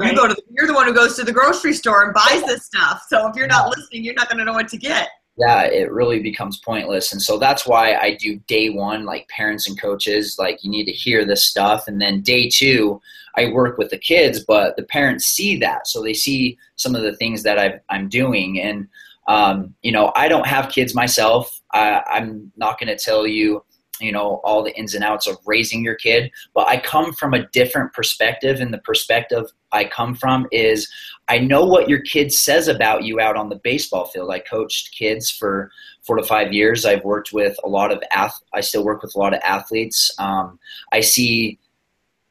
Right. 0.00 0.12
You 0.12 0.16
go 0.16 0.26
to 0.26 0.34
the, 0.34 0.42
you're 0.50 0.66
the 0.66 0.72
one 0.72 0.86
who 0.86 0.94
goes 0.94 1.14
to 1.16 1.24
the 1.24 1.32
grocery 1.32 1.74
store 1.74 2.04
and 2.04 2.14
buys 2.14 2.42
this 2.44 2.64
stuff. 2.64 3.04
So 3.08 3.28
if 3.28 3.36
you're 3.36 3.46
not 3.46 3.68
listening, 3.68 4.02
you're 4.02 4.14
not 4.14 4.28
going 4.28 4.38
to 4.38 4.46
know 4.46 4.54
what 4.54 4.68
to 4.68 4.78
get. 4.78 5.10
Yeah, 5.36 5.64
it 5.64 5.92
really 5.92 6.20
becomes 6.20 6.58
pointless. 6.58 7.12
And 7.12 7.20
so 7.20 7.38
that's 7.38 7.66
why 7.66 7.96
I 7.96 8.14
do 8.14 8.36
day 8.46 8.70
one, 8.70 9.04
like 9.04 9.28
parents 9.28 9.68
and 9.68 9.78
coaches, 9.78 10.36
like 10.38 10.64
you 10.64 10.70
need 10.70 10.86
to 10.86 10.92
hear 10.92 11.26
this 11.26 11.44
stuff. 11.44 11.86
And 11.86 12.00
then 12.00 12.22
day 12.22 12.48
two, 12.48 13.00
I 13.36 13.52
work 13.52 13.76
with 13.76 13.90
the 13.90 13.98
kids, 13.98 14.42
but 14.42 14.76
the 14.76 14.84
parents 14.84 15.26
see 15.26 15.58
that. 15.58 15.86
So 15.86 16.02
they 16.02 16.14
see 16.14 16.56
some 16.76 16.94
of 16.94 17.02
the 17.02 17.16
things 17.16 17.42
that 17.42 17.58
i 17.58 17.78
am 17.94 18.08
doing. 18.08 18.58
And, 18.58 18.88
um, 19.28 19.74
you 19.82 19.92
know, 19.92 20.12
I 20.16 20.28
don't 20.28 20.46
have 20.46 20.72
kids 20.72 20.94
myself. 20.94 21.60
I, 21.72 22.02
I'm 22.10 22.50
not 22.56 22.80
going 22.80 22.88
to 22.88 23.02
tell 23.02 23.26
you 23.26 23.62
you 24.00 24.12
know 24.12 24.40
all 24.44 24.62
the 24.62 24.76
ins 24.76 24.94
and 24.94 25.04
outs 25.04 25.26
of 25.26 25.36
raising 25.46 25.84
your 25.84 25.94
kid 25.94 26.30
but 26.54 26.66
i 26.68 26.78
come 26.78 27.12
from 27.12 27.34
a 27.34 27.46
different 27.48 27.92
perspective 27.92 28.60
and 28.60 28.72
the 28.72 28.78
perspective 28.78 29.46
i 29.72 29.84
come 29.84 30.14
from 30.14 30.46
is 30.52 30.90
i 31.28 31.38
know 31.38 31.64
what 31.64 31.88
your 31.88 32.00
kid 32.00 32.32
says 32.32 32.68
about 32.68 33.04
you 33.04 33.20
out 33.20 33.36
on 33.36 33.48
the 33.48 33.60
baseball 33.62 34.06
field. 34.06 34.30
I 34.30 34.38
coached 34.38 34.94
kids 34.96 35.30
for 35.30 35.70
four 36.02 36.16
to 36.16 36.22
five 36.22 36.52
years. 36.52 36.84
I've 36.84 37.04
worked 37.04 37.32
with 37.32 37.56
a 37.64 37.68
lot 37.68 37.92
of 37.92 38.02
ath- 38.10 38.42
i 38.54 38.60
still 38.60 38.84
work 38.84 39.02
with 39.02 39.14
a 39.14 39.18
lot 39.18 39.34
of 39.34 39.40
athletes. 39.42 40.10
Um, 40.18 40.58
i 40.92 41.00
see 41.00 41.58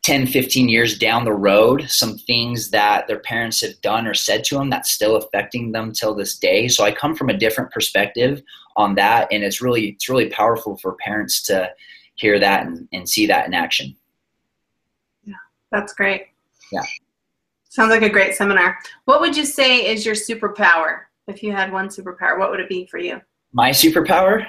10 0.04 0.28
15 0.28 0.70
years 0.70 0.98
down 0.98 1.26
the 1.26 1.34
road 1.34 1.86
some 1.90 2.18
things 2.18 2.72
that 2.72 3.06
their 3.08 3.20
parents 3.20 3.60
have 3.62 3.80
done 3.82 4.08
or 4.08 4.14
said 4.14 4.46
to 4.46 4.56
them 4.56 4.70
that's 4.70 4.92
still 4.92 5.18
affecting 5.18 5.72
them 5.72 5.92
till 5.92 6.16
this 6.16 6.38
day. 6.38 6.68
So 6.68 6.84
i 6.84 6.92
come 6.92 7.16
from 7.16 7.30
a 7.30 7.38
different 7.38 7.72
perspective 7.72 8.42
on 8.80 8.96
that 8.96 9.28
and 9.30 9.44
it's 9.44 9.62
really 9.62 9.90
it's 9.90 10.08
really 10.08 10.30
powerful 10.30 10.78
for 10.78 10.94
parents 10.94 11.42
to 11.44 11.70
hear 12.16 12.40
that 12.40 12.66
and, 12.66 12.88
and 12.94 13.08
see 13.08 13.28
that 13.28 13.46
in 13.46 13.54
action. 13.54 13.94
Yeah 15.26 15.36
that's 15.70 15.94
great. 15.94 16.28
Yeah. 16.72 16.84
Sounds 17.68 17.92
like 17.92 18.02
a 18.02 18.10
great 18.10 18.34
seminar. 18.36 18.80
What 19.06 19.20
would 19.20 19.36
you 19.36 19.46
say 19.46 19.86
is 19.86 20.06
your 20.06 20.16
superpower? 20.16 21.02
If 21.28 21.44
you 21.44 21.52
had 21.52 21.74
one 21.74 21.90
superpower 21.90 22.40
what 22.40 22.50
would 22.52 22.62
it 22.62 22.70
be 22.70 22.86
for 22.86 23.00
you? 23.00 23.20
My 23.52 23.72
superpower? 23.72 24.48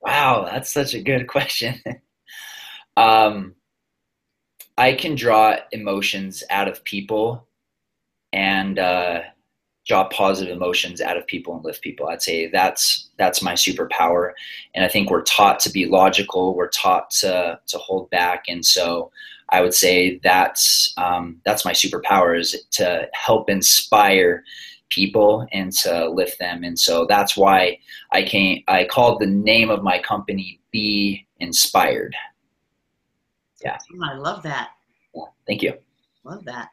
Wow 0.00 0.48
that's 0.50 0.72
such 0.72 0.94
a 0.94 1.02
good 1.02 1.28
question. 1.28 1.80
Um 2.96 3.56
I 4.78 4.92
can 4.92 5.16
draw 5.16 5.56
emotions 5.72 6.44
out 6.48 6.68
of 6.68 6.84
people 6.84 7.48
and 8.32 8.78
uh, 8.78 9.20
draw 9.86 10.08
positive 10.08 10.56
emotions 10.56 11.00
out 11.00 11.16
of 11.16 11.26
people 11.26 11.54
and 11.54 11.64
lift 11.64 11.82
people. 11.82 12.08
I'd 12.08 12.22
say 12.22 12.48
that's 12.48 13.08
that's 13.18 13.42
my 13.42 13.52
superpower. 13.52 14.32
And 14.74 14.84
I 14.84 14.88
think 14.88 15.10
we're 15.10 15.22
taught 15.22 15.60
to 15.60 15.70
be 15.70 15.86
logical. 15.86 16.54
We're 16.54 16.68
taught 16.68 17.10
to 17.20 17.60
to 17.66 17.78
hold 17.78 18.10
back. 18.10 18.44
And 18.48 18.64
so 18.64 19.10
I 19.50 19.60
would 19.60 19.74
say 19.74 20.20
that's 20.22 20.92
um, 20.96 21.40
that's 21.44 21.64
my 21.64 21.72
superpower 21.72 22.38
is 22.38 22.64
to 22.72 23.08
help 23.12 23.50
inspire 23.50 24.42
people 24.88 25.46
and 25.52 25.72
to 25.72 26.08
lift 26.08 26.38
them. 26.38 26.64
And 26.64 26.78
so 26.78 27.06
that's 27.06 27.36
why 27.36 27.78
I 28.12 28.22
came. 28.22 28.62
I 28.68 28.84
called 28.84 29.20
the 29.20 29.26
name 29.26 29.70
of 29.70 29.82
my 29.82 29.98
company 29.98 30.60
"Be 30.70 31.26
Inspired." 31.40 32.16
Yeah, 33.62 33.78
I 34.02 34.14
love 34.14 34.42
that. 34.42 34.70
Yeah, 35.14 35.22
thank 35.46 35.62
you. 35.62 35.74
Love 36.24 36.44
that. 36.44 36.70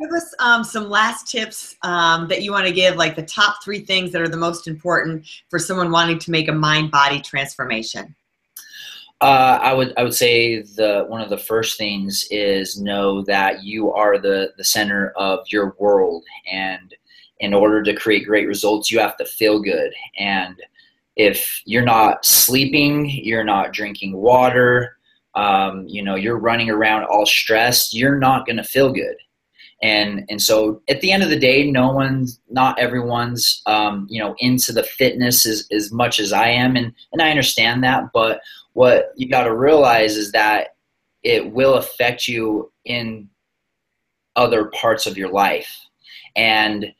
Give 0.00 0.10
us 0.12 0.34
um, 0.38 0.64
some 0.64 0.88
last 0.88 1.30
tips 1.30 1.76
um, 1.82 2.28
that 2.28 2.42
you 2.42 2.52
want 2.52 2.66
to 2.66 2.72
give, 2.72 2.96
like 2.96 3.14
the 3.14 3.22
top 3.22 3.62
three 3.62 3.80
things 3.80 4.12
that 4.12 4.22
are 4.22 4.28
the 4.28 4.36
most 4.36 4.66
important 4.66 5.26
for 5.48 5.58
someone 5.58 5.90
wanting 5.90 6.18
to 6.18 6.30
make 6.30 6.48
a 6.48 6.52
mind-body 6.52 7.20
transformation. 7.20 8.14
Uh, 9.20 9.58
I 9.60 9.74
would 9.74 9.92
I 9.98 10.02
would 10.02 10.14
say 10.14 10.62
the 10.62 11.04
one 11.08 11.20
of 11.20 11.28
the 11.28 11.36
first 11.36 11.76
things 11.76 12.26
is 12.30 12.80
know 12.80 13.20
that 13.24 13.62
you 13.62 13.92
are 13.92 14.16
the 14.16 14.52
the 14.56 14.64
center 14.64 15.10
of 15.10 15.40
your 15.48 15.76
world, 15.78 16.24
and 16.50 16.94
in 17.40 17.52
order 17.52 17.82
to 17.82 17.94
create 17.94 18.26
great 18.26 18.46
results, 18.46 18.90
you 18.90 18.98
have 18.98 19.18
to 19.18 19.26
feel 19.26 19.60
good. 19.60 19.92
And 20.18 20.62
if 21.16 21.60
you're 21.66 21.82
not 21.84 22.24
sleeping, 22.24 23.10
you're 23.10 23.44
not 23.44 23.72
drinking 23.74 24.16
water, 24.16 24.96
um, 25.34 25.86
you 25.86 26.02
know, 26.02 26.14
you're 26.14 26.38
running 26.38 26.70
around 26.70 27.04
all 27.04 27.26
stressed, 27.26 27.92
you're 27.92 28.18
not 28.18 28.46
going 28.46 28.56
to 28.56 28.64
feel 28.64 28.90
good. 28.90 29.16
And 29.82 30.24
and 30.28 30.42
so 30.42 30.82
at 30.88 31.00
the 31.00 31.10
end 31.10 31.22
of 31.22 31.30
the 31.30 31.38
day, 31.38 31.70
no 31.70 31.90
one's 31.92 32.38
not 32.50 32.78
everyone's 32.78 33.62
um, 33.66 34.06
you 34.10 34.20
know 34.20 34.34
into 34.38 34.72
the 34.72 34.82
fitness 34.82 35.46
as, 35.46 35.66
as 35.72 35.90
much 35.90 36.20
as 36.20 36.32
I 36.32 36.48
am, 36.48 36.76
and 36.76 36.92
and 37.12 37.22
I 37.22 37.30
understand 37.30 37.82
that, 37.84 38.10
but 38.12 38.40
what 38.74 39.12
you 39.16 39.28
got 39.28 39.44
to 39.44 39.54
realize 39.54 40.16
is 40.16 40.32
that 40.32 40.76
it 41.22 41.52
will 41.52 41.74
affect 41.74 42.28
you 42.28 42.70
in 42.84 43.28
other 44.36 44.66
parts 44.66 45.06
of 45.06 45.18
your 45.18 45.30
life. 45.30 45.86
And 46.36 46.92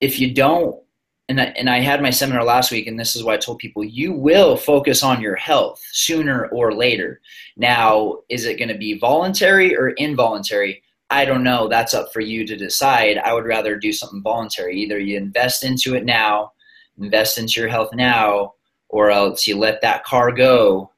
if 0.00 0.18
you 0.18 0.34
don't, 0.34 0.80
and 1.28 1.40
I, 1.40 1.44
and 1.56 1.70
I 1.70 1.80
had 1.80 2.02
my 2.02 2.10
seminar 2.10 2.44
last 2.44 2.72
week, 2.72 2.86
and 2.86 2.98
this 2.98 3.14
is 3.14 3.22
why 3.22 3.34
I 3.34 3.38
told 3.38 3.58
people 3.58 3.84
you 3.84 4.12
will 4.12 4.56
focus 4.56 5.02
on 5.02 5.20
your 5.20 5.36
health 5.36 5.80
sooner 5.92 6.46
or 6.46 6.74
later. 6.74 7.20
Now, 7.56 8.18
is 8.28 8.44
it 8.44 8.58
going 8.58 8.68
to 8.68 8.76
be 8.76 8.98
voluntary 8.98 9.76
or 9.76 9.90
involuntary? 9.90 10.82
I 11.12 11.24
don't 11.24 11.44
know. 11.44 11.68
That's 11.68 11.94
up 11.94 12.12
for 12.12 12.20
you 12.20 12.46
to 12.46 12.56
decide. 12.56 13.18
I 13.18 13.34
would 13.34 13.44
rather 13.44 13.76
do 13.76 13.92
something 13.92 14.22
voluntary. 14.22 14.76
Either 14.78 14.98
you 14.98 15.16
invest 15.16 15.64
into 15.64 15.94
it 15.94 16.04
now, 16.04 16.52
invest 16.98 17.38
into 17.38 17.60
your 17.60 17.68
health 17.68 17.90
now, 17.94 18.54
or 18.88 19.10
else 19.10 19.46
you 19.46 19.58
let 19.58 19.80
that 19.82 20.04
car 20.04 20.32
go 20.32 20.92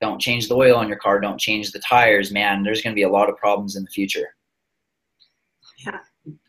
don't 0.00 0.20
change 0.20 0.48
the 0.48 0.54
oil 0.54 0.76
on 0.76 0.88
your 0.88 0.98
car, 0.98 1.20
don't 1.20 1.40
change 1.40 1.72
the 1.72 1.78
tires, 1.78 2.30
man, 2.30 2.62
there's 2.62 2.82
going 2.82 2.92
to 2.92 2.98
be 2.98 3.02
a 3.02 3.08
lot 3.08 3.28
of 3.28 3.36
problems 3.36 3.76
in 3.76 3.84
the 3.84 3.90
future. 3.90 4.34
Yeah. 5.84 5.98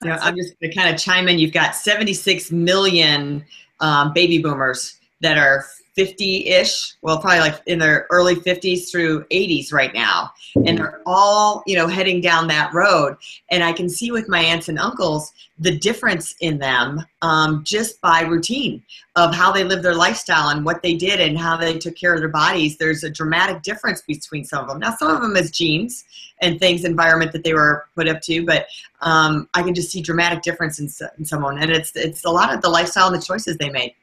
yeah 0.03 0.19
I'm 0.21 0.35
just 0.35 0.59
going 0.59 0.71
to 0.71 0.75
kind 0.75 0.93
of 0.93 0.99
chime 0.99 1.27
in. 1.27 1.39
You've 1.39 1.53
got 1.53 1.75
76 1.75 2.51
million 2.51 3.45
um, 3.79 4.13
baby 4.13 4.39
boomers 4.39 4.99
that 5.21 5.37
are 5.37 5.65
50-ish, 5.97 6.95
well, 7.01 7.19
probably 7.19 7.39
like 7.39 7.61
in 7.65 7.79
their 7.79 8.05
early 8.11 8.35
50s 8.35 8.91
through 8.91 9.23
80s 9.25 9.73
right 9.73 9.93
now, 9.93 10.31
and 10.55 10.77
they're 10.77 11.01
all 11.05 11.63
you 11.65 11.75
know 11.75 11.87
heading 11.87 12.21
down 12.21 12.47
that 12.47 12.73
road. 12.73 13.17
And 13.49 13.63
I 13.63 13.73
can 13.73 13.89
see 13.89 14.11
with 14.11 14.29
my 14.29 14.39
aunts 14.39 14.69
and 14.69 14.77
uncles 14.79 15.33
the 15.59 15.77
difference 15.77 16.35
in 16.39 16.59
them 16.59 17.03
um, 17.21 17.63
just 17.63 17.99
by 18.01 18.21
routine 18.21 18.83
of 19.15 19.33
how 19.33 19.51
they 19.51 19.63
live 19.63 19.81
their 19.81 19.95
lifestyle 19.95 20.49
and 20.49 20.63
what 20.63 20.83
they 20.83 20.93
did 20.93 21.19
and 21.19 21.37
how 21.37 21.57
they 21.57 21.77
took 21.79 21.95
care 21.95 22.13
of 22.13 22.19
their 22.19 22.29
bodies. 22.29 22.77
There's 22.77 23.03
a 23.03 23.09
dramatic 23.09 23.63
difference 23.63 24.01
between 24.01 24.45
some 24.45 24.61
of 24.61 24.67
them. 24.67 24.79
Now, 24.79 24.95
some 24.95 25.09
of 25.09 25.21
them 25.21 25.35
is 25.35 25.49
genes 25.49 26.05
and 26.41 26.59
things, 26.59 26.85
environment 26.85 27.31
that 27.31 27.43
they 27.43 27.53
were 27.53 27.87
put 27.95 28.07
up 28.07 28.21
to, 28.21 28.45
but 28.45 28.67
um, 29.01 29.49
I 29.55 29.63
can 29.63 29.73
just 29.73 29.91
see 29.91 30.01
dramatic 30.01 30.43
difference 30.43 30.79
in, 30.79 30.87
in 31.17 31.25
someone, 31.25 31.57
and 31.57 31.71
it's 31.71 31.91
it's 31.95 32.25
a 32.25 32.29
lot 32.29 32.53
of 32.53 32.61
the 32.61 32.69
lifestyle 32.69 33.07
and 33.07 33.15
the 33.19 33.25
choices 33.25 33.57
they 33.57 33.69
made. 33.69 33.93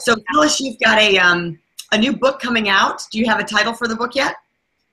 So 0.00 0.14
tell 0.32 0.42
us, 0.42 0.60
you've 0.60 0.78
got 0.80 0.98
a 0.98 1.18
um, 1.18 1.58
a 1.92 1.98
new 1.98 2.16
book 2.16 2.40
coming 2.40 2.68
out. 2.68 3.02
Do 3.10 3.18
you 3.18 3.26
have 3.26 3.40
a 3.40 3.44
title 3.44 3.74
for 3.74 3.88
the 3.88 3.96
book 3.96 4.14
yet? 4.14 4.36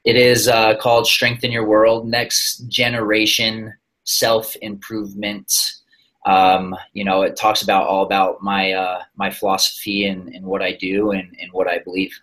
It 0.06 0.16
is 0.16 0.48
uh, 0.48 0.76
called 0.78 1.08
Strengthen 1.08 1.52
Your 1.52 1.68
World: 1.68 2.08
Next 2.08 2.68
Generation 2.68 3.74
Self 4.04 4.56
Improvement. 4.62 5.52
Um, 6.26 6.76
you 6.94 7.04
know, 7.04 7.22
it 7.22 7.36
talks 7.36 7.62
about 7.62 7.88
all 7.88 8.04
about 8.04 8.42
my 8.42 8.74
uh, 8.74 9.04
my 9.16 9.30
philosophy 9.30 10.06
and, 10.06 10.34
and 10.34 10.46
what 10.46 10.62
I 10.62 10.74
do 10.74 11.12
and, 11.12 11.36
and 11.40 11.52
what 11.52 11.68
I 11.68 11.80
believe. 11.80 12.18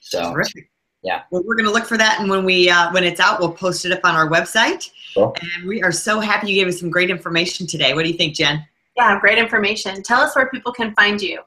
So, 0.00 0.32
Terrific. 0.32 0.70
yeah. 1.02 1.22
Well, 1.30 1.42
we're 1.44 1.56
going 1.56 1.66
to 1.66 1.72
look 1.72 1.86
for 1.86 1.98
that, 1.98 2.20
and 2.20 2.30
when 2.30 2.44
we 2.44 2.70
uh, 2.70 2.92
when 2.92 3.04
it's 3.04 3.20
out, 3.20 3.40
we'll 3.40 3.52
post 3.52 3.84
it 3.84 3.92
up 3.92 4.00
on 4.04 4.14
our 4.14 4.28
website. 4.28 4.90
Cool. 5.14 5.34
And 5.54 5.66
we 5.66 5.82
are 5.82 5.92
so 5.92 6.20
happy 6.20 6.50
you 6.50 6.54
gave 6.54 6.68
us 6.68 6.78
some 6.78 6.90
great 6.90 7.10
information 7.10 7.66
today. 7.66 7.92
What 7.94 8.04
do 8.04 8.10
you 8.10 8.16
think, 8.16 8.34
Jen? 8.34 8.64
Yeah, 8.96 9.18
great 9.20 9.38
information. 9.38 10.02
Tell 10.02 10.20
us 10.20 10.34
where 10.36 10.48
people 10.48 10.72
can 10.72 10.94
find 10.94 11.20
you. 11.20 11.40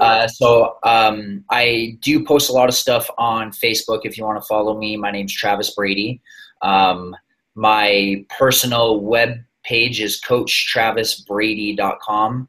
Uh, 0.00 0.26
so 0.28 0.76
um, 0.82 1.44
I 1.50 1.98
do 2.00 2.24
post 2.24 2.48
a 2.50 2.52
lot 2.52 2.68
of 2.68 2.74
stuff 2.74 3.08
on 3.18 3.50
Facebook. 3.50 4.00
If 4.04 4.18
you 4.18 4.24
want 4.24 4.40
to 4.40 4.46
follow 4.46 4.78
me, 4.78 4.96
my 4.96 5.10
name's 5.10 5.34
Travis 5.34 5.74
Brady. 5.74 6.22
Um, 6.62 7.14
my 7.54 8.24
personal 8.38 9.00
web 9.00 9.38
page 9.64 10.00
is 10.00 10.18
coachtravisbrady.com, 10.20 12.48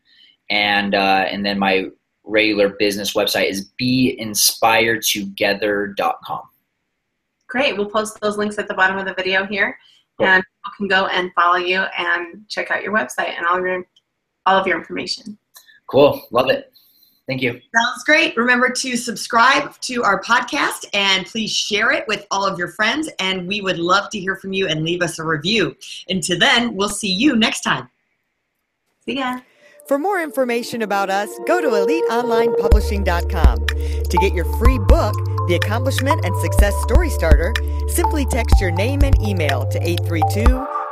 and 0.49 0.95
uh, 0.95 1.25
and 1.29 1.45
then 1.45 1.59
my 1.59 1.87
regular 2.23 2.69
business 2.69 3.13
website 3.13 3.49
is 3.49 3.69
beinspiredtogether.com. 3.81 6.41
Great. 7.47 7.77
We'll 7.77 7.89
post 7.89 8.19
those 8.21 8.37
links 8.37 8.57
at 8.57 8.67
the 8.67 8.73
bottom 8.73 8.97
of 8.97 9.05
the 9.05 9.13
video 9.13 9.45
here, 9.45 9.77
cool. 10.17 10.27
and 10.27 10.43
people 10.43 10.73
can 10.77 10.89
go 10.89 11.05
and 11.07 11.31
follow 11.33 11.55
you 11.55 11.79
and 11.97 12.43
check 12.49 12.69
out 12.71 12.83
your 12.83 12.93
website 12.93 13.37
and 13.37 13.47
all 13.47 13.57
your 13.59 13.85
all 14.45 14.57
of 14.57 14.67
your 14.67 14.77
information. 14.77 15.37
Cool. 15.89 16.21
Love 16.31 16.49
it. 16.49 16.73
Thank 17.27 17.41
you. 17.41 17.51
Sounds 17.51 18.03
great. 18.05 18.37
Remember 18.37 18.69
to 18.69 18.95
subscribe 18.95 19.77
to 19.81 20.01
our 20.03 20.21
podcast 20.21 20.85
and 20.93 21.25
please 21.25 21.51
share 21.51 21.91
it 21.91 22.07
with 22.07 22.25
all 22.31 22.45
of 22.45 22.57
your 22.57 22.69
friends. 22.69 23.09
And 23.19 23.45
we 23.47 23.59
would 23.59 23.77
love 23.77 24.09
to 24.11 24.19
hear 24.19 24.37
from 24.37 24.53
you 24.53 24.67
and 24.67 24.85
leave 24.85 25.01
us 25.01 25.19
a 25.19 25.25
review. 25.25 25.75
Until 26.07 26.39
then, 26.39 26.73
we'll 26.73 26.87
see 26.87 27.11
you 27.11 27.35
next 27.35 27.61
time. 27.61 27.89
See 29.05 29.17
ya. 29.17 29.41
For 29.87 29.99
more 29.99 30.21
information 30.21 30.81
about 30.81 31.09
us, 31.09 31.29
go 31.47 31.59
to 31.61 31.67
eliteonlinepublishing.com. 31.67 33.65
To 33.67 34.17
get 34.19 34.33
your 34.33 34.45
free 34.57 34.79
book, 34.79 35.13
The 35.47 35.59
Accomplishment 35.61 36.25
and 36.25 36.35
Success 36.37 36.73
Story 36.83 37.09
Starter, 37.09 37.53
simply 37.89 38.25
text 38.25 38.59
your 38.59 38.71
name 38.71 39.01
and 39.03 39.21
email 39.21 39.65
to 39.67 39.79
832 39.81 40.45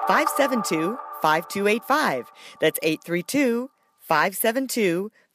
572 0.07 0.97
5285. 1.21 2.31
That's 2.59 2.79
832 2.83 3.69
572 3.99 5.11